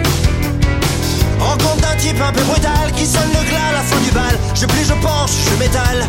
Rencontre 1.39 1.77
d'un 1.77 1.95
type 1.97 2.21
un 2.21 2.31
peu 2.31 2.43
brutal 2.43 2.91
qui 2.95 3.05
sonne 3.05 3.29
le 3.33 3.49
glas 3.49 3.69
à 3.69 3.73
la 3.73 3.81
fin 3.81 3.99
du 4.01 4.11
bal. 4.11 4.37
Je 4.53 4.65
plie, 4.67 4.85
je 4.85 4.93
penche, 5.01 5.31
je 5.49 5.55
m'étale. 5.57 6.05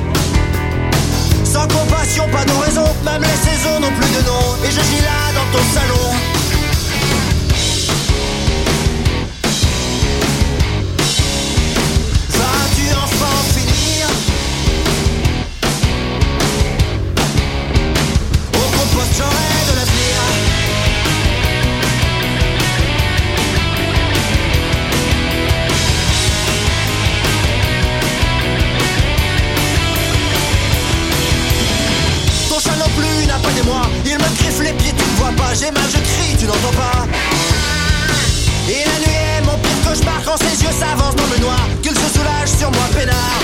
Sans 1.45 1.67
compassion, 1.69 2.29
pas 2.29 2.45
d'oraison, 2.45 2.85
oiseaux 3.07 3.81
n'ont 3.81 3.93
plus 3.93 4.11
de 4.11 4.27
nom 4.27 4.57
et 4.65 4.71
je 4.71 4.81
gis 4.81 5.03
là 5.03 5.33
dans 5.35 5.59
ton 5.59 5.65
salon. 5.73 6.42
J'ai 35.55 35.71
mal, 35.71 35.85
je 35.85 35.99
crie, 35.99 36.37
tu 36.39 36.47
n'entends 36.47 36.73
pas. 36.73 37.07
Et 38.69 38.85
la 38.89 38.99
nuit 39.05 39.21
est 39.37 39.45
mon 39.45 39.59
pire 39.59 39.81
cauchemar 39.85 40.21
Quand 40.25 40.37
ses 40.39 40.65
yeux 40.65 40.73
s'avancent 40.73 41.15
dans 41.15 41.29
le 41.35 41.39
noir 41.41 41.61
Qu'il 41.83 41.93
se 41.93 42.09
soulage 42.09 42.49
sur 42.49 42.71
moi, 42.71 42.89
peinard. 42.95 43.43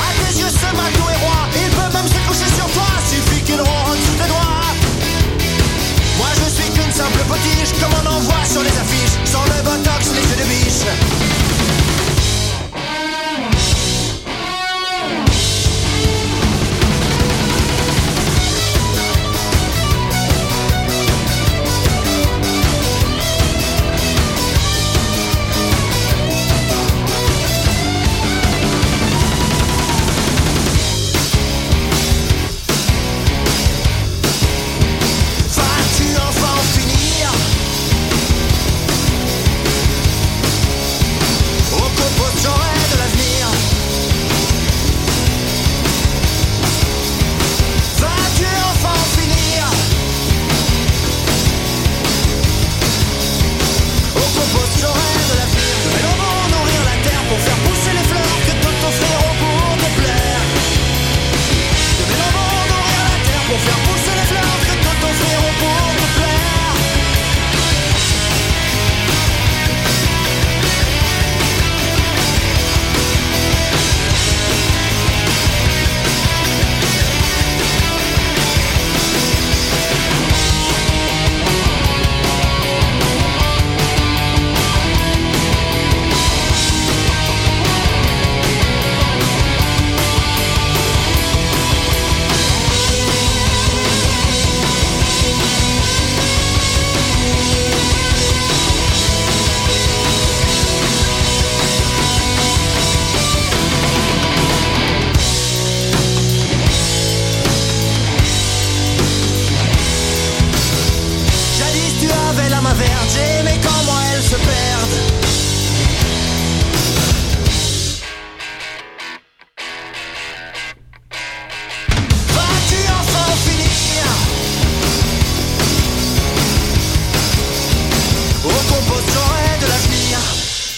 À 0.00 0.08
tes 0.16 0.40
yeux, 0.40 0.48
ce 0.48 0.68
matou 0.74 1.04
est 1.12 1.20
roi 1.20 1.40
Il 1.54 1.68
peut 1.68 1.92
même 1.92 2.08
se 2.08 2.18
coucher 2.26 2.48
sur 2.56 2.66
toi 2.72 2.88
Suffit 3.04 3.42
qu'il 3.42 3.60
ronronne 3.60 3.98
sous 3.98 4.16
tes 4.16 4.28
doigts 4.28 4.64
Moi 6.16 6.30
je 6.40 6.48
suis 6.48 6.70
qu'une 6.72 6.92
simple 6.92 7.20
potiche 7.28 7.76
Comme 7.78 7.92
on 8.00 8.16
en 8.16 8.20
voit 8.20 8.46
sur 8.50 8.62
les 8.62 8.72
affiches 8.72 9.20
Sans 9.26 9.44
le 9.44 9.60
botox, 9.62 10.16
les 10.16 10.24
yeux 10.24 10.38
de 10.40 10.48
biche 10.48 11.13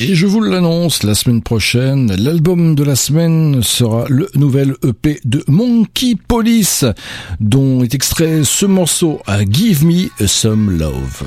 Et 0.08 0.14
je 0.14 0.28
vous 0.28 0.40
l'annonce, 0.40 1.02
la 1.02 1.16
semaine 1.16 1.42
prochaine, 1.42 2.14
l'album 2.14 2.76
de 2.76 2.84
la 2.84 2.94
semaine 2.94 3.60
sera 3.64 4.04
le 4.08 4.28
nouvel 4.36 4.76
EP 4.84 5.18
de 5.24 5.42
Monkey 5.48 6.14
Police, 6.28 6.84
dont 7.40 7.82
est 7.82 7.92
extrait 7.92 8.44
ce 8.44 8.66
morceau 8.66 9.20
Give 9.50 9.84
Me 9.84 10.08
Some 10.24 10.78
Love. 10.78 11.24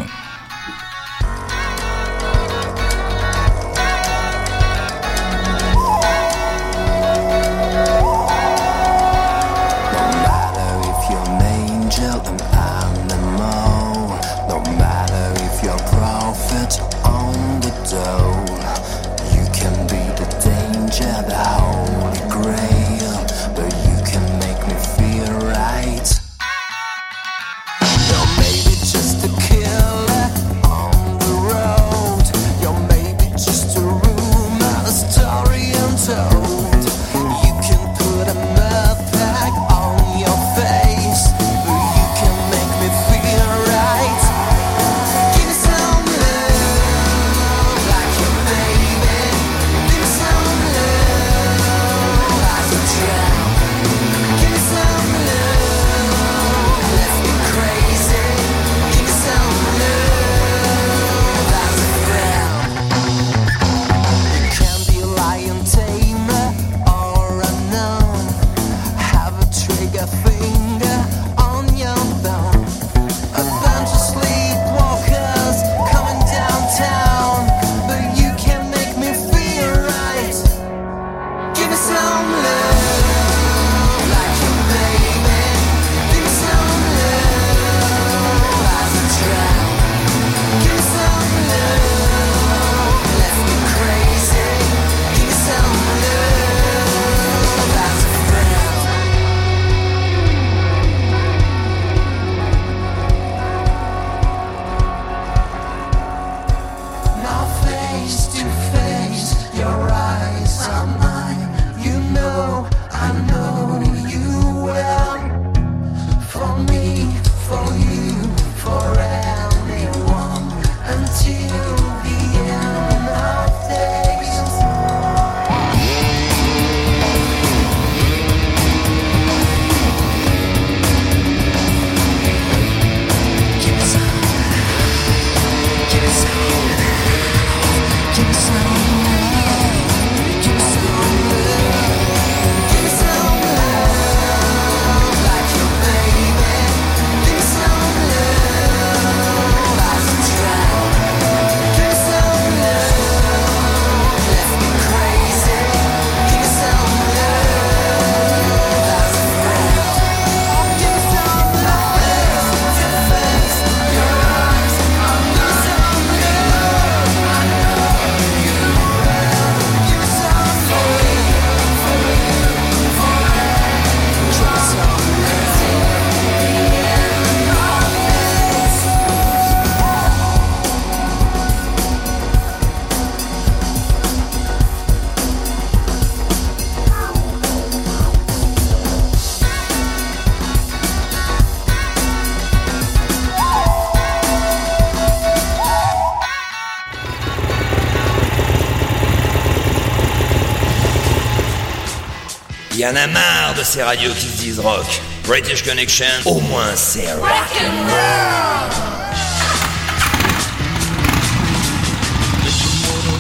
Il 202.80 202.84
y 202.84 202.86
en 202.86 202.96
a 202.96 203.08
marre 203.08 203.56
de 203.58 203.62
ces 203.62 203.84
radios 203.84 204.14
qui 204.14 204.26
se 204.26 204.38
disent 204.38 204.60
rock. 204.62 205.02
British 205.26 205.66
Connection, 205.66 206.06
au 206.24 206.40
moins 206.40 206.74
c'est 206.78 207.12
rock. 207.12 207.30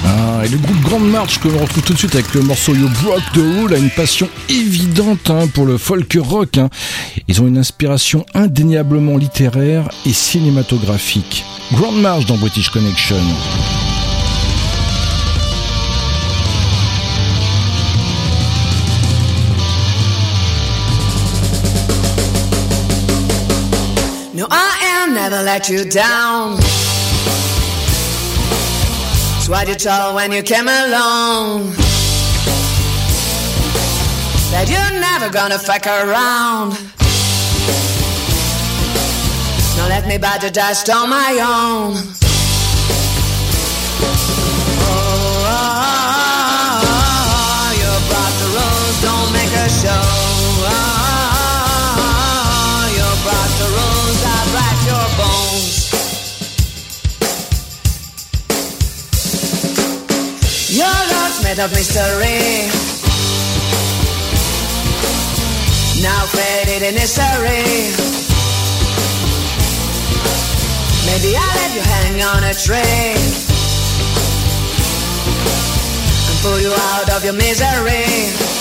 Ah, 0.05 0.45
et 0.45 0.47
le 0.47 0.57
groupe 0.57 0.79
Grande 0.81 1.09
Marche 1.09 1.39
que 1.39 1.49
l'on 1.49 1.59
retrouve 1.59 1.83
tout 1.83 1.91
de 1.93 1.97
suite 1.97 2.15
avec 2.15 2.33
le 2.33 2.41
morceau 2.41 2.73
You 2.73 2.87
Broke 3.03 3.21
the 3.33 3.37
Rule 3.37 3.73
a 3.73 3.77
une 3.77 3.89
passion 3.89 4.29
évidente 4.47 5.29
hein, 5.29 5.47
pour 5.53 5.65
le 5.65 5.77
folk 5.77 6.17
rock. 6.21 6.57
hein. 6.57 6.69
Ils 7.27 7.41
ont 7.41 7.47
une 7.47 7.57
inspiration 7.57 8.25
indéniablement 8.33 9.17
littéraire 9.17 9.89
et 10.05 10.13
cinématographique. 10.13 11.43
Grande 11.73 11.99
Marche 11.99 12.25
dans 12.27 12.37
British 12.37 12.69
Connection. 12.69 13.17
No, 24.39 24.47
I 24.49 24.79
am 25.03 25.13
never 25.13 25.43
let 25.43 25.67
you 25.67 25.83
down. 25.83 26.53
It's 29.37 29.49
what 29.49 29.67
you 29.67 29.75
told 29.75 30.15
when 30.15 30.31
you 30.31 30.41
came 30.43 30.69
along. 30.69 31.73
That 34.51 34.69
you're 34.69 35.01
never 35.01 35.29
gonna 35.29 35.59
fuck 35.59 35.85
around. 35.87 36.71
Now 39.75 39.89
let 39.89 40.07
me 40.07 40.17
buy 40.17 40.37
the 40.39 40.49
dust 40.49 40.89
on 40.89 41.09
my 41.09 41.31
own. 41.43 42.28
Made 61.49 61.59
of 61.63 61.71
mystery. 61.71 62.69
Now 66.01 66.25
faded 66.27 66.83
in 66.83 66.95
history. 66.95 67.93
Maybe 71.07 71.35
I'll 71.35 71.55
let 71.55 71.73
you 71.75 71.81
hang 71.81 72.21
on 72.21 72.43
a 72.43 72.53
tree 72.53 73.15
and 76.27 76.37
pull 76.43 76.59
you 76.59 76.71
out 76.71 77.09
of 77.15 77.23
your 77.23 77.33
misery. 77.33 78.58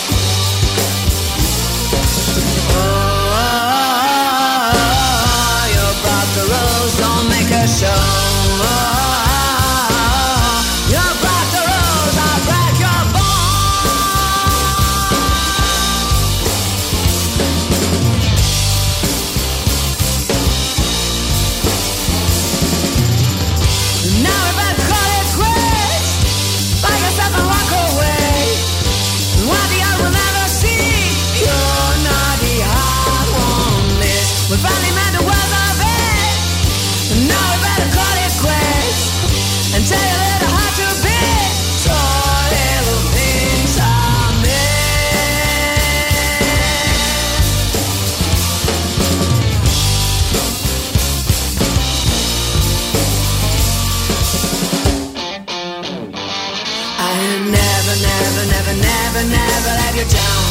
Never, 59.19 59.35
never, 59.35 59.73
let 59.83 59.95
you 59.97 60.07
down. 60.07 60.45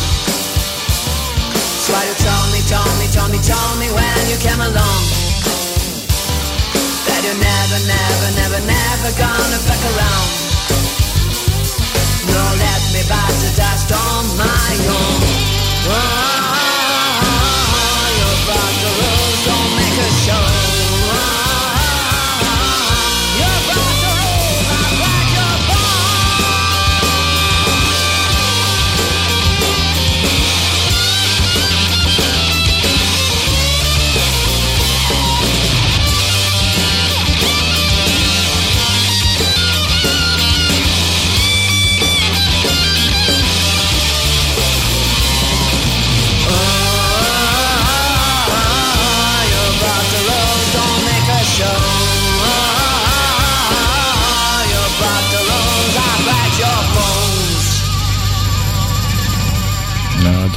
Why 1.87 2.03
you 2.03 2.15
told 2.19 2.51
me, 2.51 2.59
told 2.67 2.99
me, 2.99 3.07
told 3.07 3.31
me, 3.31 3.39
told 3.39 3.79
me 3.79 3.87
when 3.95 4.27
you 4.27 4.35
came 4.43 4.59
along. 4.59 5.01
That 7.07 7.23
you're 7.23 7.39
never, 7.39 7.79
never, 7.87 8.29
never, 8.35 8.59
never 8.67 9.09
gonna 9.15 9.59
fuck 9.63 9.83
around. 9.95 10.27
No, 12.27 12.43
let 12.59 12.81
me 12.91 13.01
bite 13.07 13.39
the 13.39 13.51
dust 13.55 13.91
on 13.95 14.35
my 14.35 14.75
own. 14.91 15.21
Oh, 15.87 16.66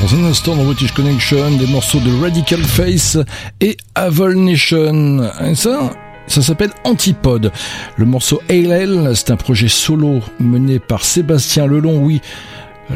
Dans 0.01 0.15
un 0.15 0.25
instant 0.25 0.57
dans 0.57 0.65
British 0.65 0.93
Connection, 0.93 1.51
des 1.59 1.67
morceaux 1.67 2.01
de 2.01 2.23
Radical 2.23 2.63
Face 2.63 3.19
et 3.61 3.77
Avol 3.95 4.35
Nation. 4.35 5.31
Et 5.45 5.55
ça, 5.55 5.93
ça 6.27 6.41
s'appelle 6.41 6.71
Antipode. 6.85 7.53
Le 7.97 8.07
morceau 8.07 8.41
ALL, 8.49 9.15
c'est 9.15 9.31
un 9.31 9.37
projet 9.37 9.69
solo 9.69 10.21
mené 10.39 10.79
par 10.79 11.05
Sébastien 11.05 11.67
Lelon, 11.67 11.99
oui, 11.99 12.23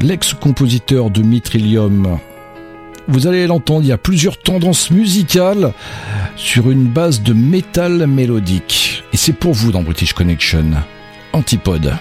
l'ex-compositeur 0.01 1.11
de 1.11 1.21
Mitrilium. 1.21 2.19
Vous 3.07 3.27
allez 3.27 3.47
l'entendre, 3.47 3.83
il 3.83 3.89
y 3.89 3.93
a 3.93 3.99
plusieurs 3.99 4.39
tendances 4.39 4.91
musicales 4.91 5.75
sur 6.37 6.71
une 6.71 6.87
base 6.87 7.23
de 7.23 7.35
métal 7.35 8.07
mélodique. 8.07 9.05
Et 9.13 9.19
c'est 9.19 9.35
pour 9.35 9.53
vous 9.53 9.73
dans 9.73 9.83
British 9.83 10.15
Connection. 10.15 10.71
Antipode. 11.35 11.93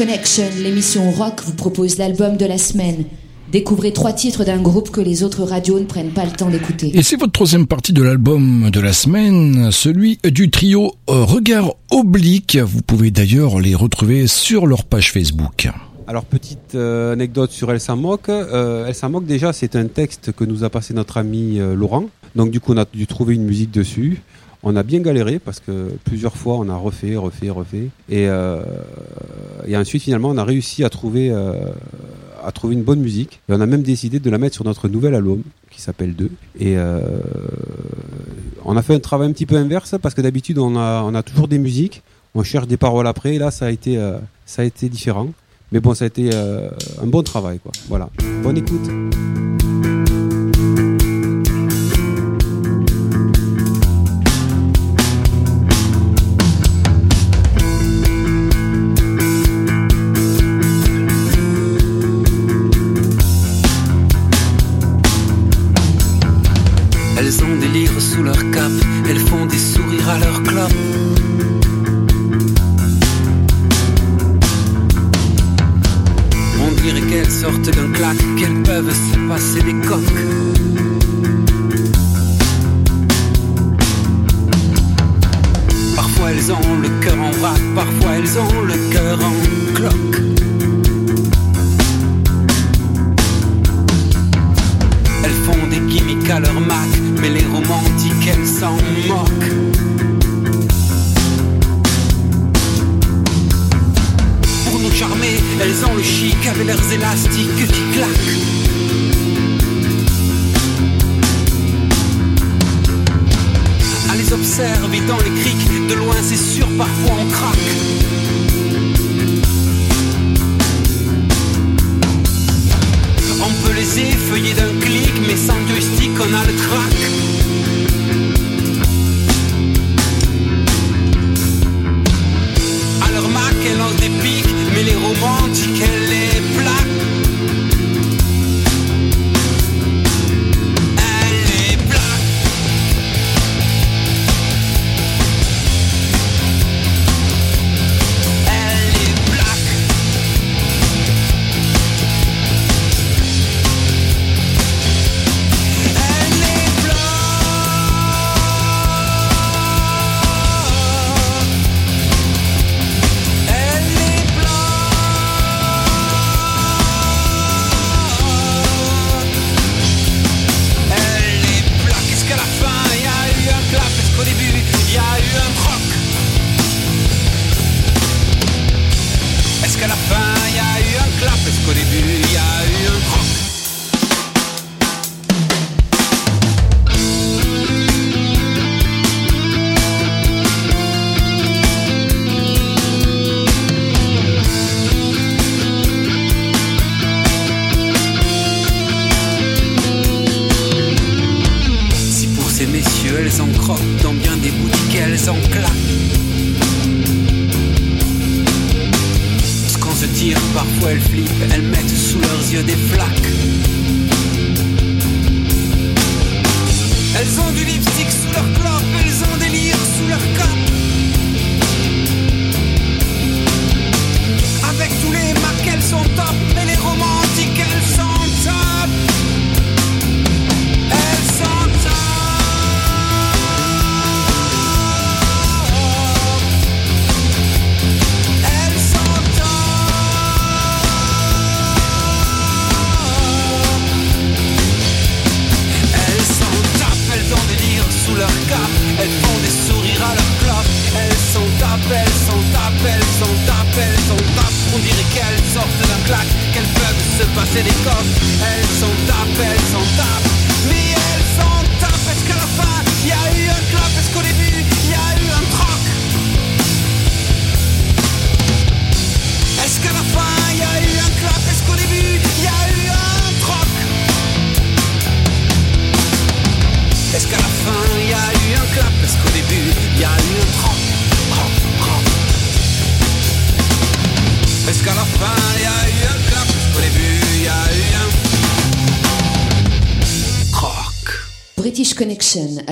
Connection, 0.00 0.44
l'émission 0.62 1.10
rock, 1.10 1.42
vous 1.44 1.52
propose 1.52 1.98
l'album 1.98 2.38
de 2.38 2.46
la 2.46 2.56
semaine. 2.56 3.04
Découvrez 3.52 3.92
trois 3.92 4.14
titres 4.14 4.44
d'un 4.44 4.56
groupe 4.56 4.88
que 4.88 5.02
les 5.02 5.22
autres 5.22 5.42
radios 5.42 5.78
ne 5.78 5.84
prennent 5.84 6.12
pas 6.12 6.24
le 6.24 6.30
temps 6.30 6.48
d'écouter. 6.48 6.90
Et 6.94 7.02
c'est 7.02 7.16
votre 7.16 7.32
troisième 7.32 7.66
partie 7.66 7.92
de 7.92 8.02
l'album 8.02 8.70
de 8.70 8.80
la 8.80 8.94
semaine, 8.94 9.70
celui 9.70 10.18
du 10.24 10.48
trio 10.48 10.94
euh, 11.10 11.24
Regard 11.24 11.74
Oblique. 11.90 12.56
Vous 12.56 12.80
pouvez 12.80 13.10
d'ailleurs 13.10 13.60
les 13.60 13.74
retrouver 13.74 14.26
sur 14.26 14.66
leur 14.66 14.84
page 14.84 15.12
Facebook. 15.12 15.68
Alors 16.06 16.24
petite 16.24 16.74
euh, 16.74 17.12
anecdote 17.12 17.50
sur 17.50 17.70
Elle 17.70 17.78
s'en 17.78 17.98
moque. 17.98 18.30
Euh, 18.30 18.86
Elle 18.88 18.94
s'en 18.94 19.10
moque 19.10 19.26
déjà, 19.26 19.52
c'est 19.52 19.76
un 19.76 19.84
texte 19.84 20.32
que 20.32 20.44
nous 20.44 20.64
a 20.64 20.70
passé 20.70 20.94
notre 20.94 21.18
ami 21.18 21.58
Laurent. 21.58 22.06
Donc 22.36 22.50
du 22.50 22.58
coup 22.58 22.72
on 22.72 22.78
a 22.78 22.86
dû 22.90 23.06
trouver 23.06 23.34
une 23.34 23.44
musique 23.44 23.70
dessus. 23.70 24.22
On 24.62 24.76
a 24.76 24.82
bien 24.82 25.00
galéré 25.00 25.38
parce 25.38 25.60
que 25.60 25.90
plusieurs 26.04 26.36
fois 26.36 26.56
on 26.56 26.68
a 26.68 26.76
refait, 26.76 27.16
refait, 27.16 27.48
refait. 27.48 27.88
Et, 28.08 28.28
euh, 28.28 28.62
ensuite 29.74 30.02
finalement 30.02 30.28
on 30.28 30.36
a 30.36 30.44
réussi 30.44 30.82
euh, 30.82 30.86
à 32.42 32.52
trouver, 32.52 32.74
une 32.74 32.82
bonne 32.82 33.00
musique. 33.00 33.40
Et 33.48 33.54
on 33.54 33.60
a 33.60 33.66
même 33.66 33.82
décidé 33.82 34.20
de 34.20 34.30
la 34.30 34.38
mettre 34.38 34.54
sur 34.54 34.64
notre 34.64 34.88
nouvel 34.88 35.14
album 35.14 35.42
qui 35.70 35.80
s'appelle 35.80 36.14
2. 36.14 36.30
Et 36.58 36.76
euh, 36.76 37.00
on 38.64 38.76
a 38.76 38.82
fait 38.82 38.94
un 38.94 39.00
travail 39.00 39.28
un 39.28 39.32
petit 39.32 39.46
peu 39.46 39.56
inverse 39.56 39.94
parce 40.00 40.14
que 40.14 40.20
d'habitude 40.20 40.58
on 40.58 40.76
a, 40.76 41.22
toujours 41.22 41.48
des 41.48 41.58
musiques, 41.58 42.02
on 42.34 42.42
cherche 42.42 42.66
des 42.66 42.76
paroles 42.76 43.06
après. 43.06 43.36
Et 43.36 43.38
là 43.38 43.50
ça 43.50 43.66
a 43.66 43.70
été, 43.70 43.98
ça 44.44 44.62
a 44.62 44.64
été 44.66 44.90
différent. 44.90 45.28
Mais 45.72 45.78
bon, 45.80 45.94
ça 45.94 46.04
a 46.04 46.08
été 46.08 46.30
un 46.34 47.06
bon 47.06 47.22
travail. 47.22 47.60
Quoi. 47.60 47.72
Voilà. 47.88 48.10
Bonne 48.42 48.58
écoute. 48.58 48.90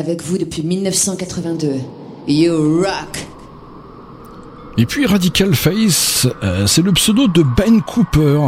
avec 0.08 0.22
vous 0.22 0.38
depuis 0.38 0.62
1982. 0.62 1.80
You 2.28 2.80
rock! 2.80 3.26
Et 4.78 4.86
puis 4.86 5.04
Radical 5.04 5.54
Face, 5.54 6.26
euh, 6.42 6.66
c'est 6.66 6.80
le 6.80 6.92
pseudo 6.92 7.28
de 7.28 7.42
Ben 7.42 7.82
Cooper. 7.82 8.40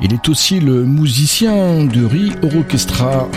Il 0.00 0.12
est 0.12 0.28
aussi 0.28 0.60
le 0.60 0.84
musicien 0.84 1.84
de 1.84 2.04
Ri 2.04 2.30
Orchestra. 2.44 3.28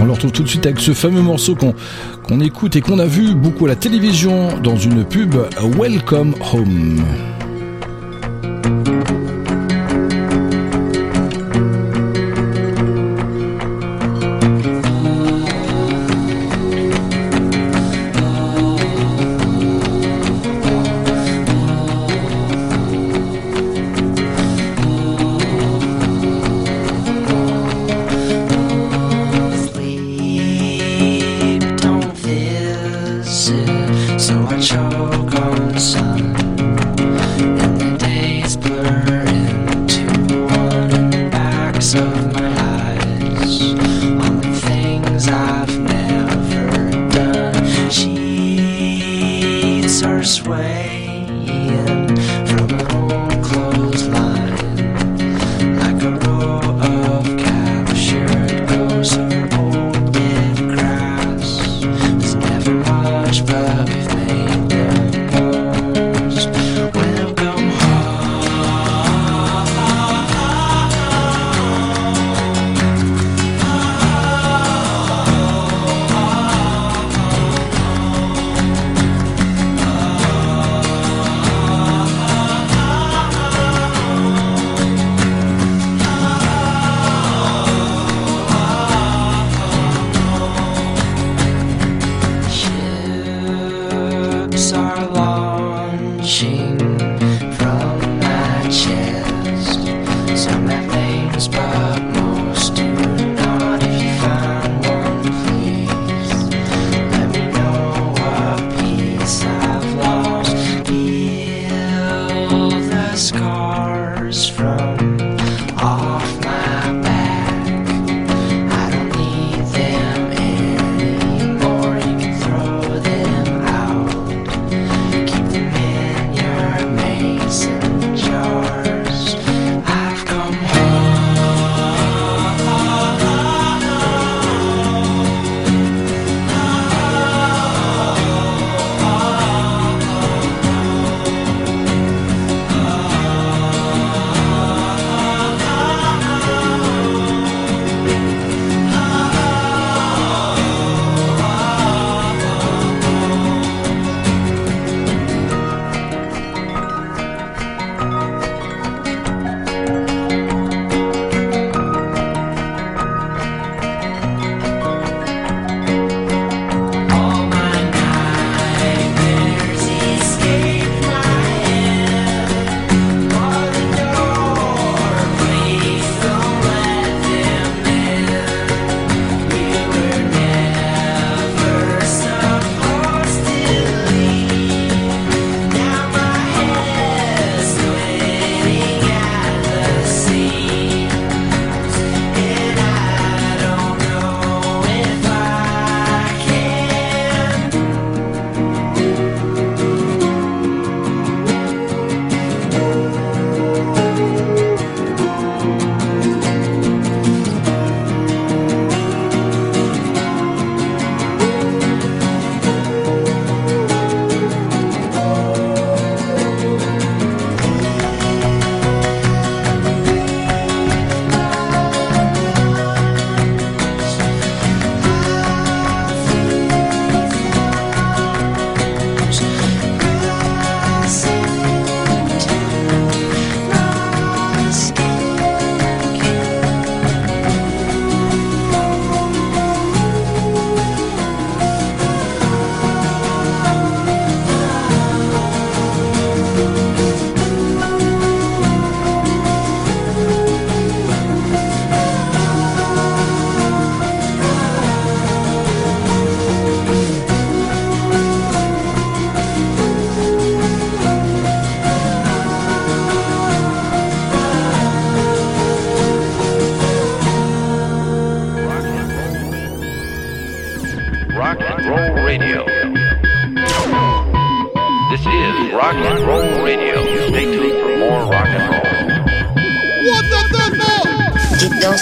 On 0.00 0.04
le 0.04 0.12
retrouve 0.12 0.30
tout 0.30 0.44
de 0.44 0.48
suite 0.48 0.66
avec 0.66 0.78
ce 0.78 0.94
fameux 0.94 1.22
morceau 1.22 1.56
qu'on 1.56 2.40
écoute 2.40 2.76
et 2.76 2.80
qu'on 2.80 3.00
a 3.00 3.06
vu 3.06 3.34
beaucoup 3.34 3.64
à 3.66 3.70
la 3.70 3.76
télévision 3.76 4.60
dans 4.60 4.76
une 4.76 5.04
pub 5.04 5.34
Welcome 5.76 6.36
Home. 6.52 7.02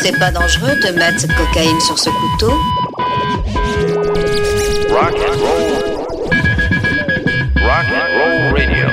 C'est 0.07 0.21
pas 0.21 0.31
dangereux 0.31 0.77
de 0.85 0.97
mettre 0.97 1.19
cette 1.19 1.35
cocaïne 1.35 1.81
sur 1.81 1.99
ce 1.99 2.09
couteau 2.11 2.53
Rock 4.89 5.17
and 5.19 5.37
roll. 5.41 5.65
Rock 7.57 7.87
and 7.91 8.11
roll 8.15 8.55
radio. 8.55 8.87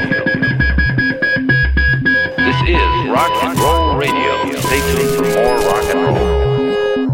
This 2.36 2.58
is 2.68 3.10
rock 3.12 3.32
and 3.44 3.60
roll 3.60 3.96
radio. 3.96 4.60
Stay 4.60 4.82
tuned 4.90 5.12
for 5.12 5.26
more 5.36 5.58
rock 5.60 5.86
and 5.94 6.02
roll. 6.02 7.10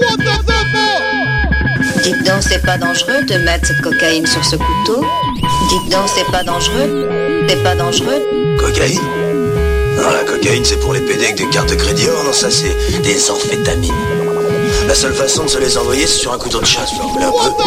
What 0.00 0.18
the 0.18 0.36
fuck? 0.44 2.02
Dites 2.02 2.22
donc, 2.26 2.42
c'est 2.42 2.60
pas 2.60 2.76
dangereux 2.76 3.22
de 3.22 3.38
mettre 3.38 3.68
cette 3.68 3.80
cocaïne 3.80 4.26
sur 4.26 4.44
ce 4.44 4.56
couteau 4.56 5.02
Dites 5.70 5.90
donc, 5.90 6.10
c'est 6.14 6.30
pas 6.30 6.44
dangereux 6.44 7.08
C'est 7.48 7.62
pas 7.62 7.74
dangereux 7.74 8.20
Cocaïne? 8.58 9.23
Non, 10.04 10.10
la 10.10 10.24
cocaïne, 10.24 10.64
c'est 10.66 10.78
pour 10.80 10.92
les 10.92 11.00
PD 11.00 11.24
avec 11.24 11.36
des 11.36 11.48
cartes 11.48 11.70
de 11.70 11.76
crédit. 11.76 12.04
Oh 12.10 12.24
non, 12.26 12.32
ça, 12.34 12.50
c'est 12.50 12.76
des 13.00 13.30
amphétamines. 13.30 13.94
La 14.86 14.94
seule 14.94 15.14
façon 15.14 15.44
de 15.44 15.48
se 15.48 15.58
les 15.58 15.78
envoyer, 15.78 16.06
c'est 16.06 16.18
sur 16.18 16.32
un 16.34 16.38
couteau 16.38 16.60
de 16.60 16.66
chasse. 16.66 16.92
Vous 16.92 17.18
un 17.18 17.30
peu 17.30 17.64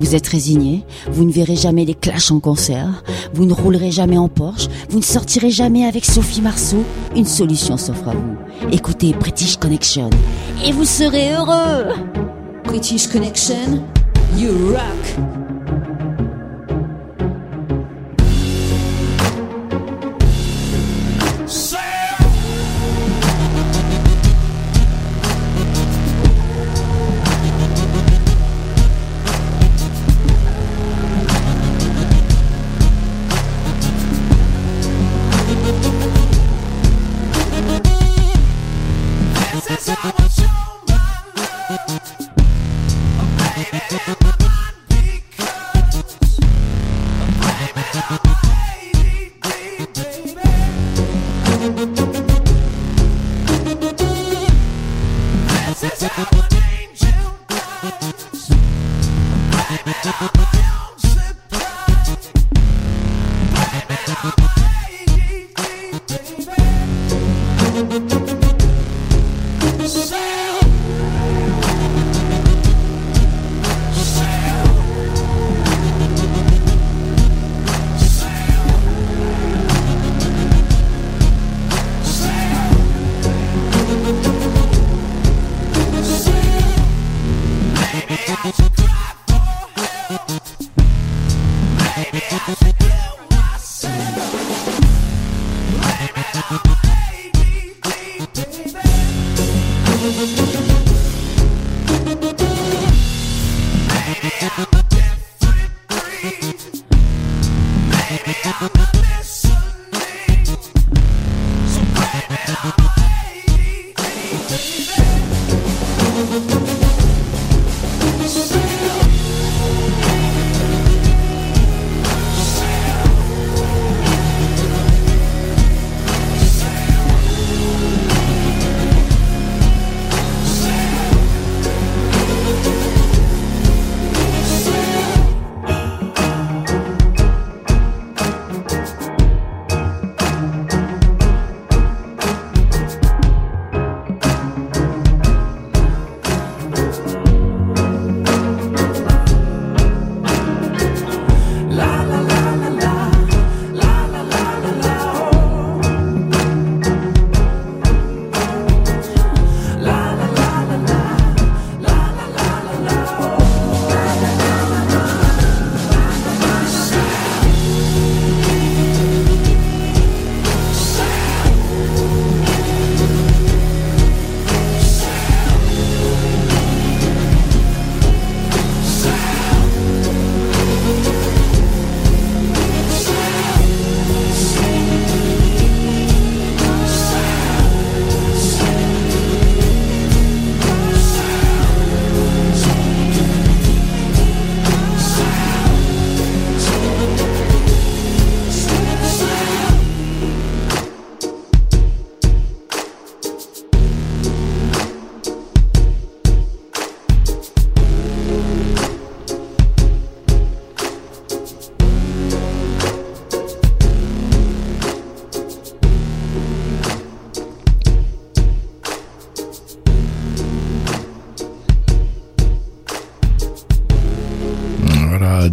Vous 0.00 0.14
êtes 0.14 0.28
résigné, 0.28 0.84
vous 1.10 1.24
ne 1.24 1.30
verrez 1.30 1.54
jamais 1.54 1.84
les 1.84 1.94
Clash 1.94 2.30
en 2.30 2.40
concert, 2.40 3.04
vous 3.32 3.44
ne 3.44 3.52
roulerez 3.52 3.90
jamais 3.90 4.18
en 4.18 4.28
Porsche, 4.28 4.68
vous 4.88 4.98
ne 4.98 5.04
sortirez 5.04 5.50
jamais 5.50 5.84
avec 5.84 6.04
Sophie 6.04 6.42
Marceau. 6.42 6.84
Une 7.14 7.26
solution 7.26 7.76
s'offre 7.76 8.08
à 8.08 8.12
vous. 8.12 8.36
Écoutez 8.72 9.12
British 9.12 9.56
Connection 9.56 10.10
et 10.64 10.72
vous 10.72 10.84
serez 10.84 11.34
heureux. 11.34 11.94
British 12.64 13.08
Connection, 13.08 13.82
you 14.36 14.50
rock. 14.72 15.47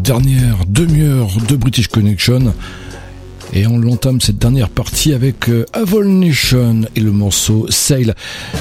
Dernière 0.06 0.58
demi-heure 0.68 1.30
de 1.48 1.56
British 1.56 1.88
Connection. 1.88 2.54
Et 3.54 3.66
on 3.66 3.80
l'entame 3.80 4.22
cette 4.22 4.38
dernière 4.38 4.70
partie 4.70 5.14
avec 5.14 5.50
euh, 5.50 5.66
Avol 5.74 6.08
Nation 6.08 6.82
et 6.96 7.00
le 7.00 7.12
morceau 7.12 7.66
Sail. 7.70 8.14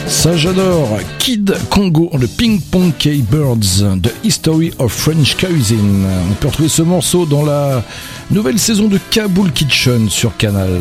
Ça 0.06 0.38
j'adore. 0.38 0.88
Kid 1.18 1.54
Congo, 1.68 2.10
le 2.18 2.26
Ping 2.26 2.60
Pong 2.60 2.92
K 2.98 3.20
Birds, 3.30 3.84
The 4.02 4.14
History 4.24 4.72
of 4.78 4.90
French 4.90 5.36
Cuisine. 5.36 6.06
On 6.30 6.34
peut 6.34 6.48
retrouver 6.48 6.70
ce 6.70 6.82
morceau 6.82 7.26
dans 7.26 7.44
la 7.44 7.82
nouvelle 8.30 8.58
saison 8.58 8.88
de 8.88 8.98
Kaboul 9.10 9.52
Kitchen 9.52 10.08
sur 10.08 10.34
Canal. 10.38 10.80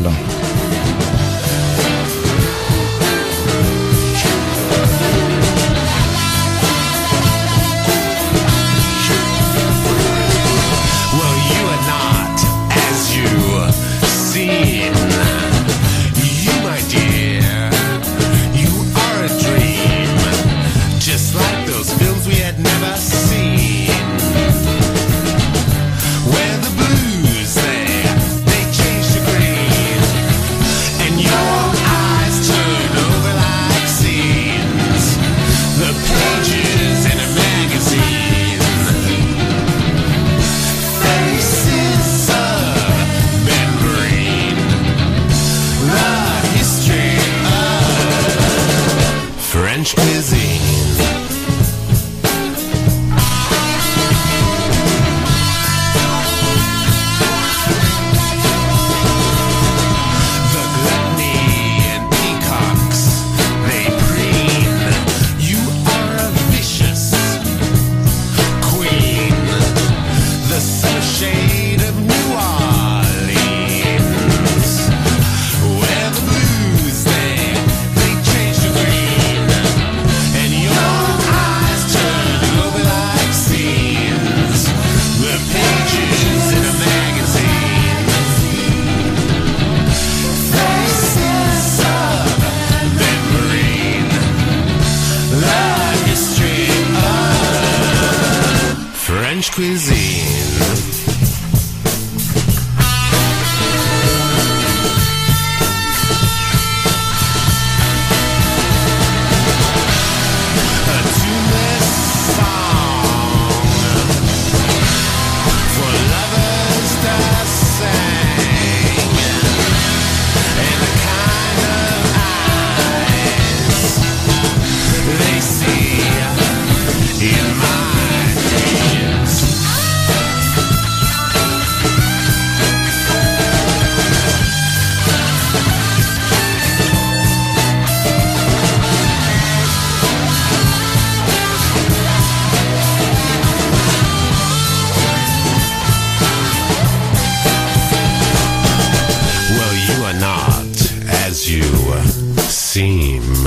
Seem. 153.20 153.46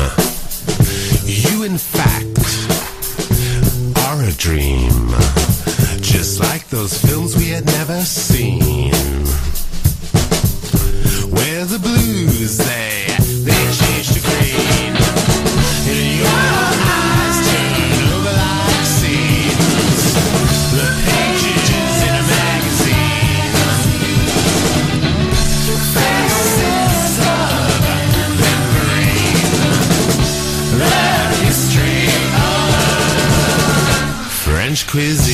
You, 1.26 1.64
in 1.64 1.78
fact, 1.78 2.38
are 4.08 4.24
a 4.24 4.32
dream. 4.34 5.10
Just 6.02 6.40
like 6.40 6.68
those 6.70 6.98
films 6.98 7.36
we 7.36 7.50
had 7.50 7.66
never 7.66 8.02
seen. 8.02 8.92
Where 11.32 11.66
the 11.66 11.80
blues, 11.80 12.58
they 12.58 13.07
French 34.98 35.27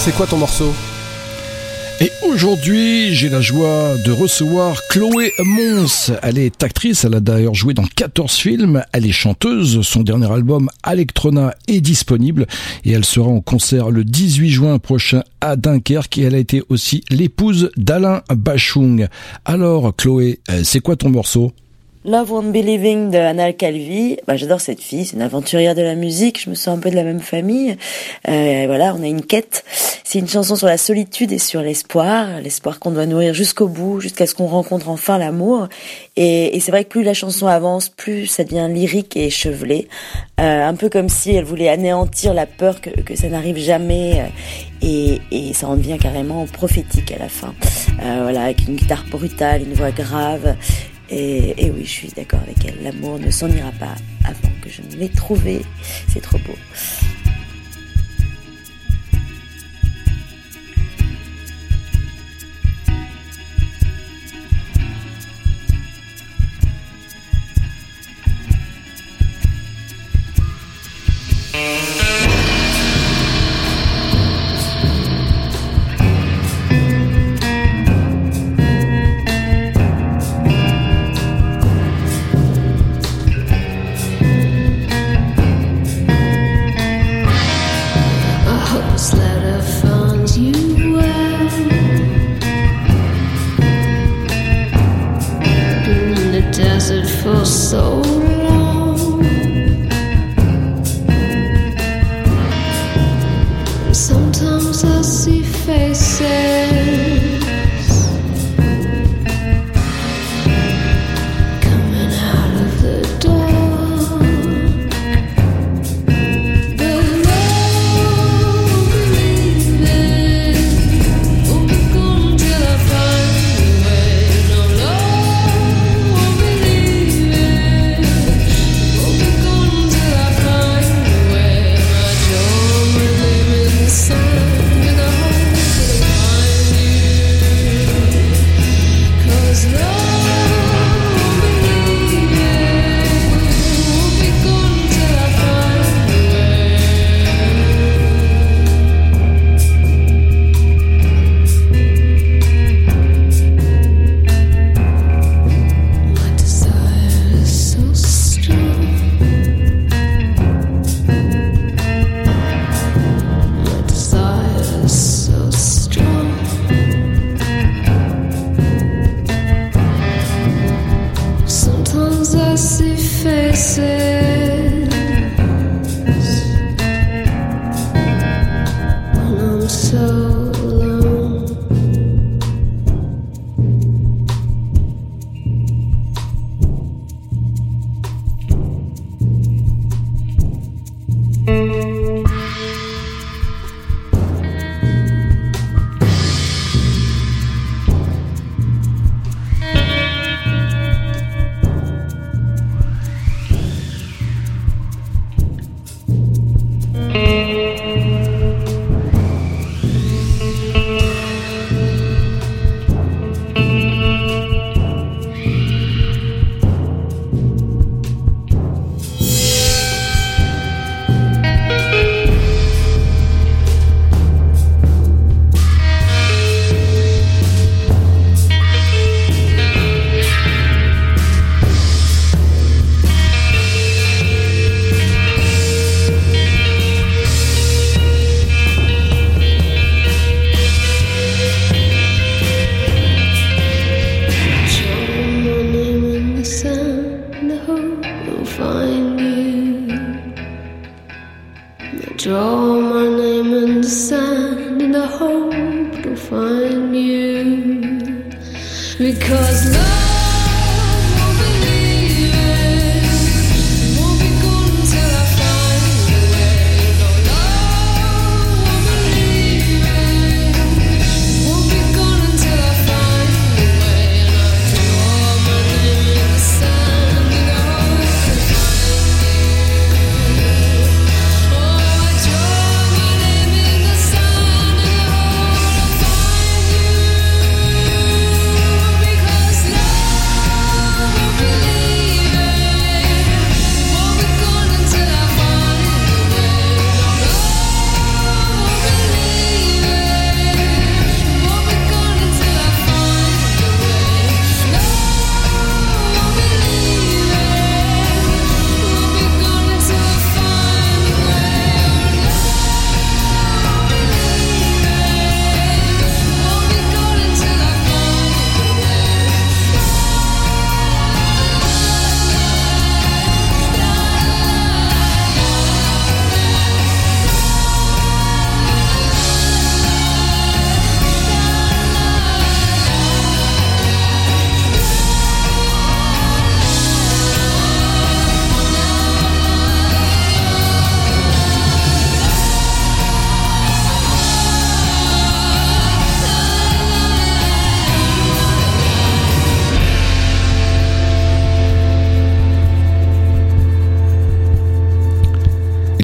c'est 0.00 0.14
quoi 0.14 0.26
ton 0.26 0.38
morceau? 0.38 0.72
Et 2.00 2.10
aujourd'hui, 2.26 3.14
j'ai 3.14 3.28
la 3.28 3.42
joie 3.42 3.98
de 4.02 4.10
recevoir 4.10 4.80
Chloé 4.88 5.34
Mons. 5.44 6.12
Elle 6.22 6.38
est 6.38 6.62
actrice, 6.62 7.04
elle 7.04 7.14
a 7.14 7.20
d'ailleurs 7.20 7.52
joué 7.52 7.74
dans 7.74 7.84
14 7.84 8.34
films, 8.34 8.82
elle 8.94 9.04
est 9.04 9.12
chanteuse, 9.12 9.82
son 9.82 10.02
dernier 10.02 10.32
album 10.32 10.70
Electrona 10.90 11.54
est 11.68 11.82
disponible. 11.82 12.46
Et 12.86 12.92
elle 12.92 13.04
sera 13.04 13.28
en 13.28 13.42
concert 13.42 13.90
le 13.90 14.04
18 14.04 14.48
juin 14.48 14.78
prochain 14.78 15.22
à 15.42 15.56
Dunkerque. 15.56 16.16
Et 16.16 16.22
elle 16.22 16.34
a 16.34 16.38
été 16.38 16.62
aussi 16.70 17.04
l'épouse 17.10 17.70
d'Alain 17.76 18.22
Bachung. 18.30 19.06
Alors 19.44 19.94
Chloé, 19.94 20.40
euh, 20.50 20.62
c'est 20.64 20.80
quoi 20.80 20.96
ton 20.96 21.10
morceau? 21.10 21.52
Love 22.06 22.32
Won't 22.32 22.50
Be 22.50 22.64
Living 22.64 23.10
de 23.10 23.18
Anna 23.18 23.52
Calvi. 23.52 24.16
Bah, 24.26 24.34
j'adore 24.34 24.62
cette 24.62 24.80
fille, 24.80 25.04
c'est 25.04 25.16
une 25.16 25.22
aventurière 25.22 25.74
de 25.74 25.82
la 25.82 25.94
musique. 25.94 26.40
Je 26.42 26.48
me 26.48 26.54
sens 26.54 26.78
un 26.78 26.80
peu 26.80 26.88
de 26.90 26.96
la 26.96 27.04
même 27.04 27.20
famille. 27.20 27.76
Euh, 28.26 28.64
voilà, 28.66 28.94
on 28.98 29.02
a 29.02 29.06
une 29.06 29.20
quête. 29.20 29.64
C'est 30.02 30.18
une 30.18 30.28
chanson 30.28 30.56
sur 30.56 30.66
la 30.66 30.78
solitude 30.78 31.30
et 31.30 31.38
sur 31.38 31.60
l'espoir, 31.60 32.40
l'espoir 32.42 32.78
qu'on 32.80 32.90
doit 32.90 33.04
nourrir 33.04 33.34
jusqu'au 33.34 33.68
bout, 33.68 34.00
jusqu'à 34.00 34.26
ce 34.26 34.34
qu'on 34.34 34.46
rencontre 34.46 34.88
enfin 34.88 35.18
l'amour. 35.18 35.68
Et, 36.16 36.56
et 36.56 36.60
c'est 36.60 36.70
vrai 36.70 36.84
que 36.84 36.88
plus 36.88 37.02
la 37.02 37.12
chanson 37.12 37.46
avance, 37.46 37.90
plus 37.90 38.26
ça 38.26 38.44
devient 38.44 38.68
lyrique 38.72 39.14
et 39.18 39.26
échevelé. 39.26 39.86
Euh, 40.40 40.66
un 40.66 40.74
peu 40.74 40.88
comme 40.88 41.10
si 41.10 41.34
elle 41.34 41.44
voulait 41.44 41.68
anéantir 41.68 42.32
la 42.32 42.46
peur 42.46 42.80
que, 42.80 42.88
que 42.88 43.14
ça 43.14 43.28
n'arrive 43.28 43.58
jamais. 43.58 44.20
euh, 44.20 44.26
Et, 44.82 45.20
et 45.30 45.52
ça 45.52 45.68
en 45.68 45.76
devient 45.76 45.98
carrément 46.00 46.46
prophétique 46.46 47.12
à 47.12 47.18
la 47.18 47.28
fin. 47.28 47.52
Euh, 48.02 48.20
voilà, 48.22 48.44
avec 48.44 48.66
une 48.66 48.76
guitare 48.76 49.04
brutale, 49.10 49.62
une 49.62 49.74
voix 49.74 49.90
grave. 49.90 50.56
Et, 51.10 51.70
oui, 51.74 51.84
je 51.84 51.90
suis 51.90 52.08
d'accord 52.08 52.40
avec 52.40 52.64
elle. 52.64 52.82
L'amour 52.82 53.18
ne 53.18 53.30
s'en 53.30 53.48
ira 53.48 53.72
pas 53.72 53.94
avant 54.24 54.52
que 54.62 54.70
je 54.70 54.82
ne 54.82 55.00
l'ai 55.00 55.08
trouvé. 55.08 55.62
C'est 56.08 56.20
trop 56.20 56.38
beau. 56.38 56.54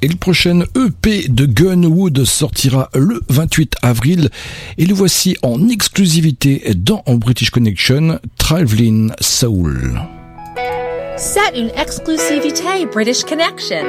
Et 0.03 0.09
le 0.09 0.17
prochain 0.17 0.63
EP 0.77 1.29
de 1.29 1.47
Gunwood 1.47 2.25
sortira 2.25 2.91
le 2.95 3.21
28 3.29 3.77
avril 3.83 4.29
et 4.77 4.85
le 4.85 4.95
voici 4.95 5.37
en 5.43 5.69
exclusivité 5.69 6.63
dans 6.77 7.03
British 7.09 7.51
Connection, 7.51 8.19
Traveling 8.37 9.13
Soul. 9.21 10.01
C'est 11.17 11.59
une 11.59 11.71
exclusivité 11.77 12.85
British 12.93 13.25
Connection. 13.25 13.85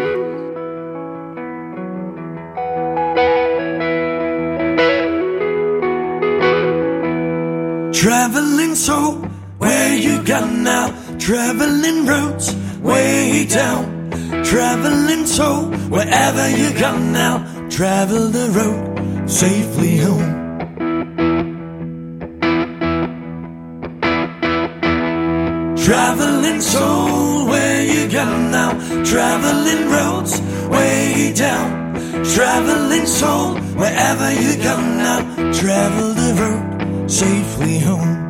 Traveling 7.91 8.75
soul, 8.75 9.27
where 9.57 9.95
you 9.95 10.23
gone 10.23 10.63
now? 10.63 10.93
Traveling 11.19 12.05
roads, 12.05 12.55
way 12.81 13.45
down. 13.49 13.96
traveling 14.49 15.25
soul. 15.25 15.65
Wherever 15.89 16.49
you 16.49 16.71
go 16.79 16.97
now, 16.97 17.35
travel 17.69 18.27
the 18.29 18.47
road 18.57 19.29
safely 19.29 19.97
home. 19.97 20.35
Traveling 25.85 26.61
soul, 26.61 27.47
where 27.47 27.83
you 27.83 28.09
go 28.09 28.25
now? 28.25 28.71
Traveling 29.03 29.89
roads, 29.89 30.41
way 30.69 31.33
down. 31.35 31.93
Traveling 32.35 33.05
soul, 33.05 33.55
wherever 33.81 34.29
you 34.31 34.55
go 34.63 34.75
now, 35.07 35.19
travel 35.53 36.13
the 36.13 36.31
road 36.41 37.09
safely 37.09 37.79
home. 37.79 38.26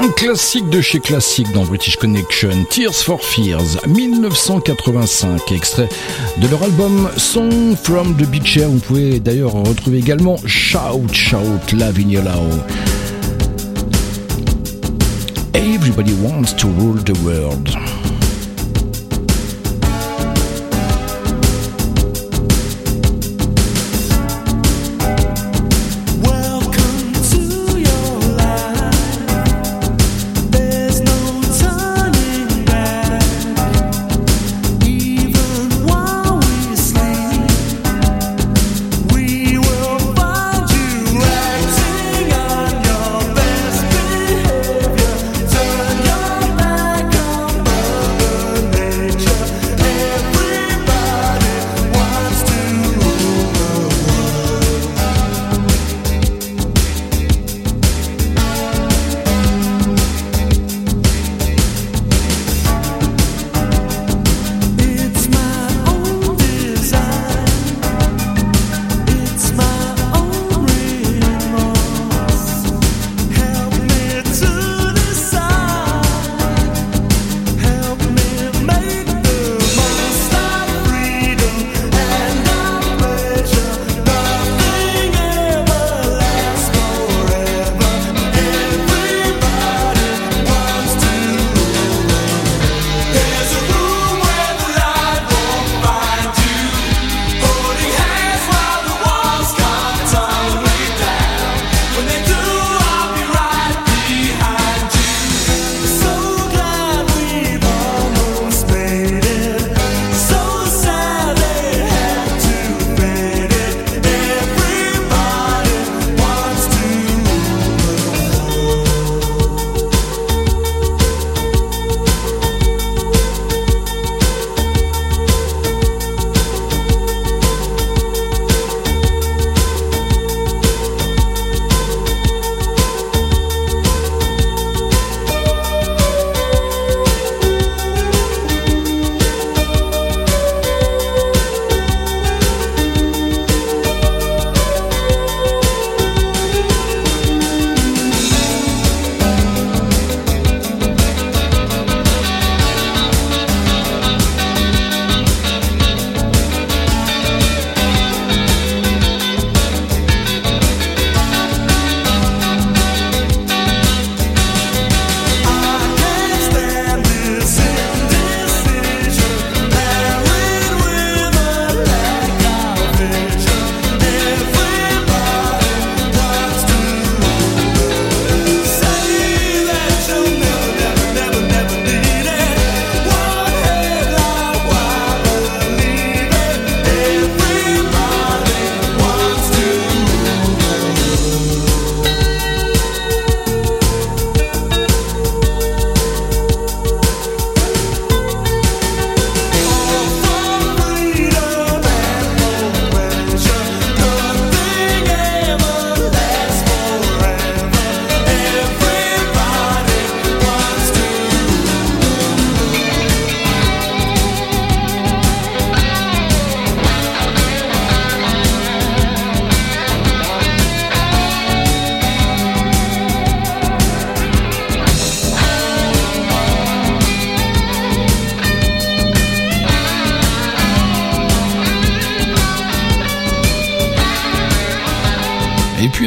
Un 0.00 0.10
classique 0.10 0.70
de 0.70 0.80
chez 0.80 1.00
classique 1.00 1.50
dans 1.52 1.64
British 1.64 1.96
Connection, 1.96 2.50
Tears 2.70 2.94
for 2.94 3.20
Fears, 3.20 3.84
1985, 3.88 5.50
extrait 5.50 5.88
de 6.40 6.46
leur 6.46 6.62
album 6.62 7.10
Song 7.16 7.74
from 7.74 8.14
the 8.14 8.24
Beach 8.30 8.56
Air. 8.58 8.68
Vous 8.68 8.78
pouvez 8.78 9.18
d'ailleurs 9.18 9.54
retrouver 9.54 9.98
également 9.98 10.36
Shout 10.46 11.12
Shout 11.12 11.38
Your 11.72 12.22
Love. 12.22 12.62
Everybody 15.54 16.14
wants 16.22 16.54
to 16.56 16.68
rule 16.78 17.02
the 17.02 17.18
world. 17.24 17.68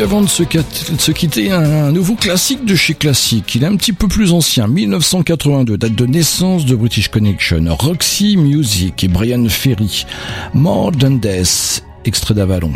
Avant 0.01 0.21
de 0.21 0.27
se, 0.27 0.43
quitter, 1.11 1.51
un, 1.51 1.61
un 1.61 1.91
nouveau 1.91 2.15
classique 2.15 2.65
de 2.65 2.75
chez 2.75 2.95
classique. 2.95 3.55
Il 3.55 3.63
est 3.63 3.67
un 3.67 3.75
petit 3.75 3.93
peu 3.93 4.07
plus 4.07 4.31
ancien, 4.31 4.67
1982, 4.67 5.77
date 5.77 5.93
de 5.93 6.05
naissance 6.05 6.65
de 6.65 6.75
British 6.75 7.09
Connection, 7.09 7.63
Roxy 7.69 8.35
Music 8.35 9.03
et 9.03 9.07
Brian 9.07 9.47
Ferry. 9.47 10.05
More 10.53 10.91
Than 10.91 11.11
Death, 11.11 11.83
extrait 12.03 12.33
d'Avalon. 12.33 12.73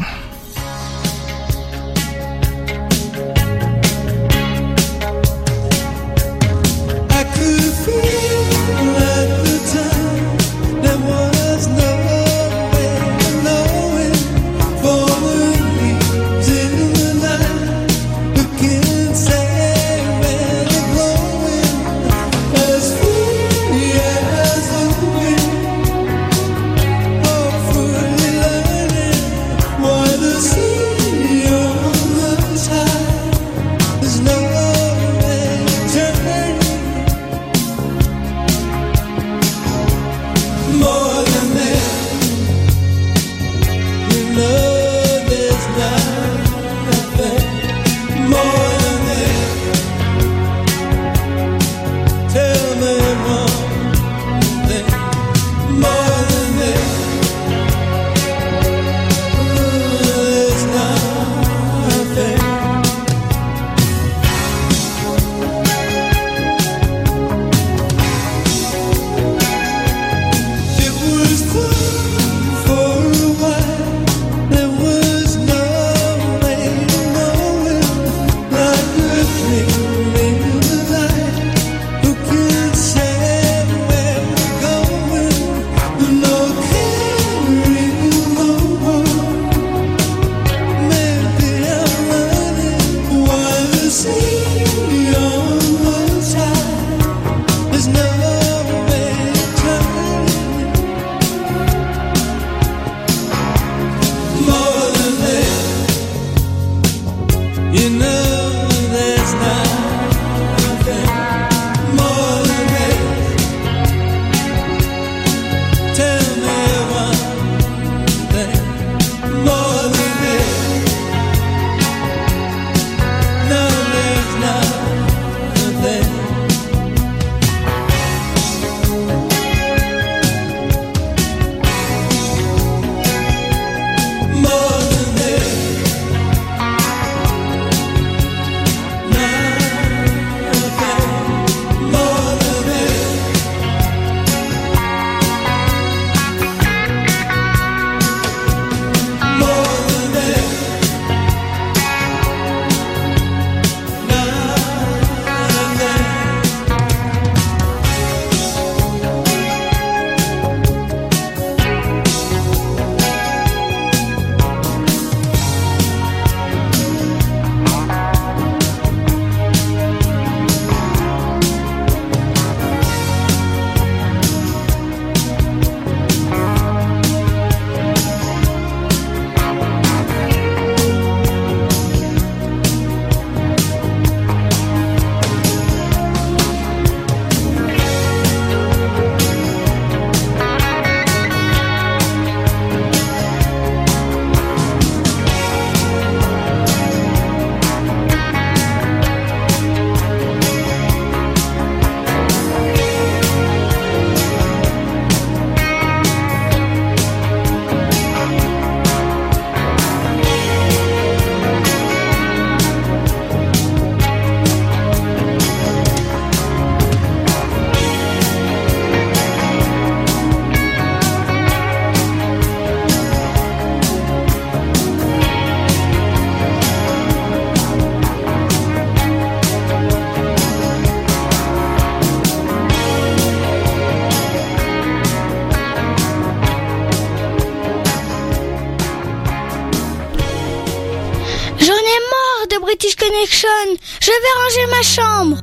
Ma 244.69 244.81
chambre. 244.81 245.38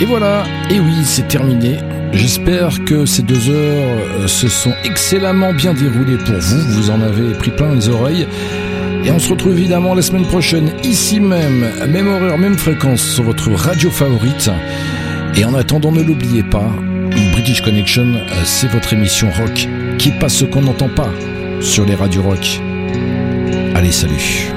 Et 0.00 0.04
voilà, 0.04 0.44
et 0.70 0.80
oui, 0.80 0.94
c'est 1.04 1.28
terminé. 1.28 1.78
J'espère 2.12 2.84
que 2.84 3.06
ces 3.06 3.22
deux 3.22 3.50
heures 3.50 3.98
euh, 4.20 4.26
se 4.26 4.48
sont 4.48 4.72
excellemment 4.84 5.52
bien 5.52 5.74
déroulées 5.74 6.18
pour 6.18 6.36
vous. 6.36 6.60
Vous 6.72 6.90
en 6.90 7.00
avez 7.00 7.32
pris 7.34 7.50
plein 7.50 7.74
les 7.74 7.88
oreilles. 7.88 8.26
Et 9.04 9.10
on 9.10 9.18
se 9.18 9.30
retrouve 9.30 9.52
évidemment 9.52 9.94
la 9.94 10.02
semaine 10.02 10.26
prochaine, 10.26 10.72
ici 10.82 11.20
même, 11.20 11.66
même 11.88 12.08
horaire, 12.08 12.38
même 12.38 12.58
fréquence, 12.58 13.02
sur 13.02 13.24
votre 13.24 13.50
radio 13.52 13.90
favorite. 13.90 14.50
Et 15.36 15.44
en 15.44 15.54
attendant, 15.54 15.92
ne 15.92 16.02
l'oubliez 16.02 16.42
pas, 16.42 16.68
British 17.32 17.62
Connection, 17.62 18.14
euh, 18.14 18.42
c'est 18.44 18.70
votre 18.70 18.92
émission 18.92 19.28
rock 19.30 19.68
qui 19.98 20.10
passe 20.10 20.34
ce 20.34 20.44
qu'on 20.44 20.62
n'entend 20.62 20.88
pas 20.88 21.10
sur 21.60 21.84
les 21.84 21.94
radios 21.94 22.22
rock. 22.22 22.60
Allez, 23.74 23.92
salut 23.92 24.55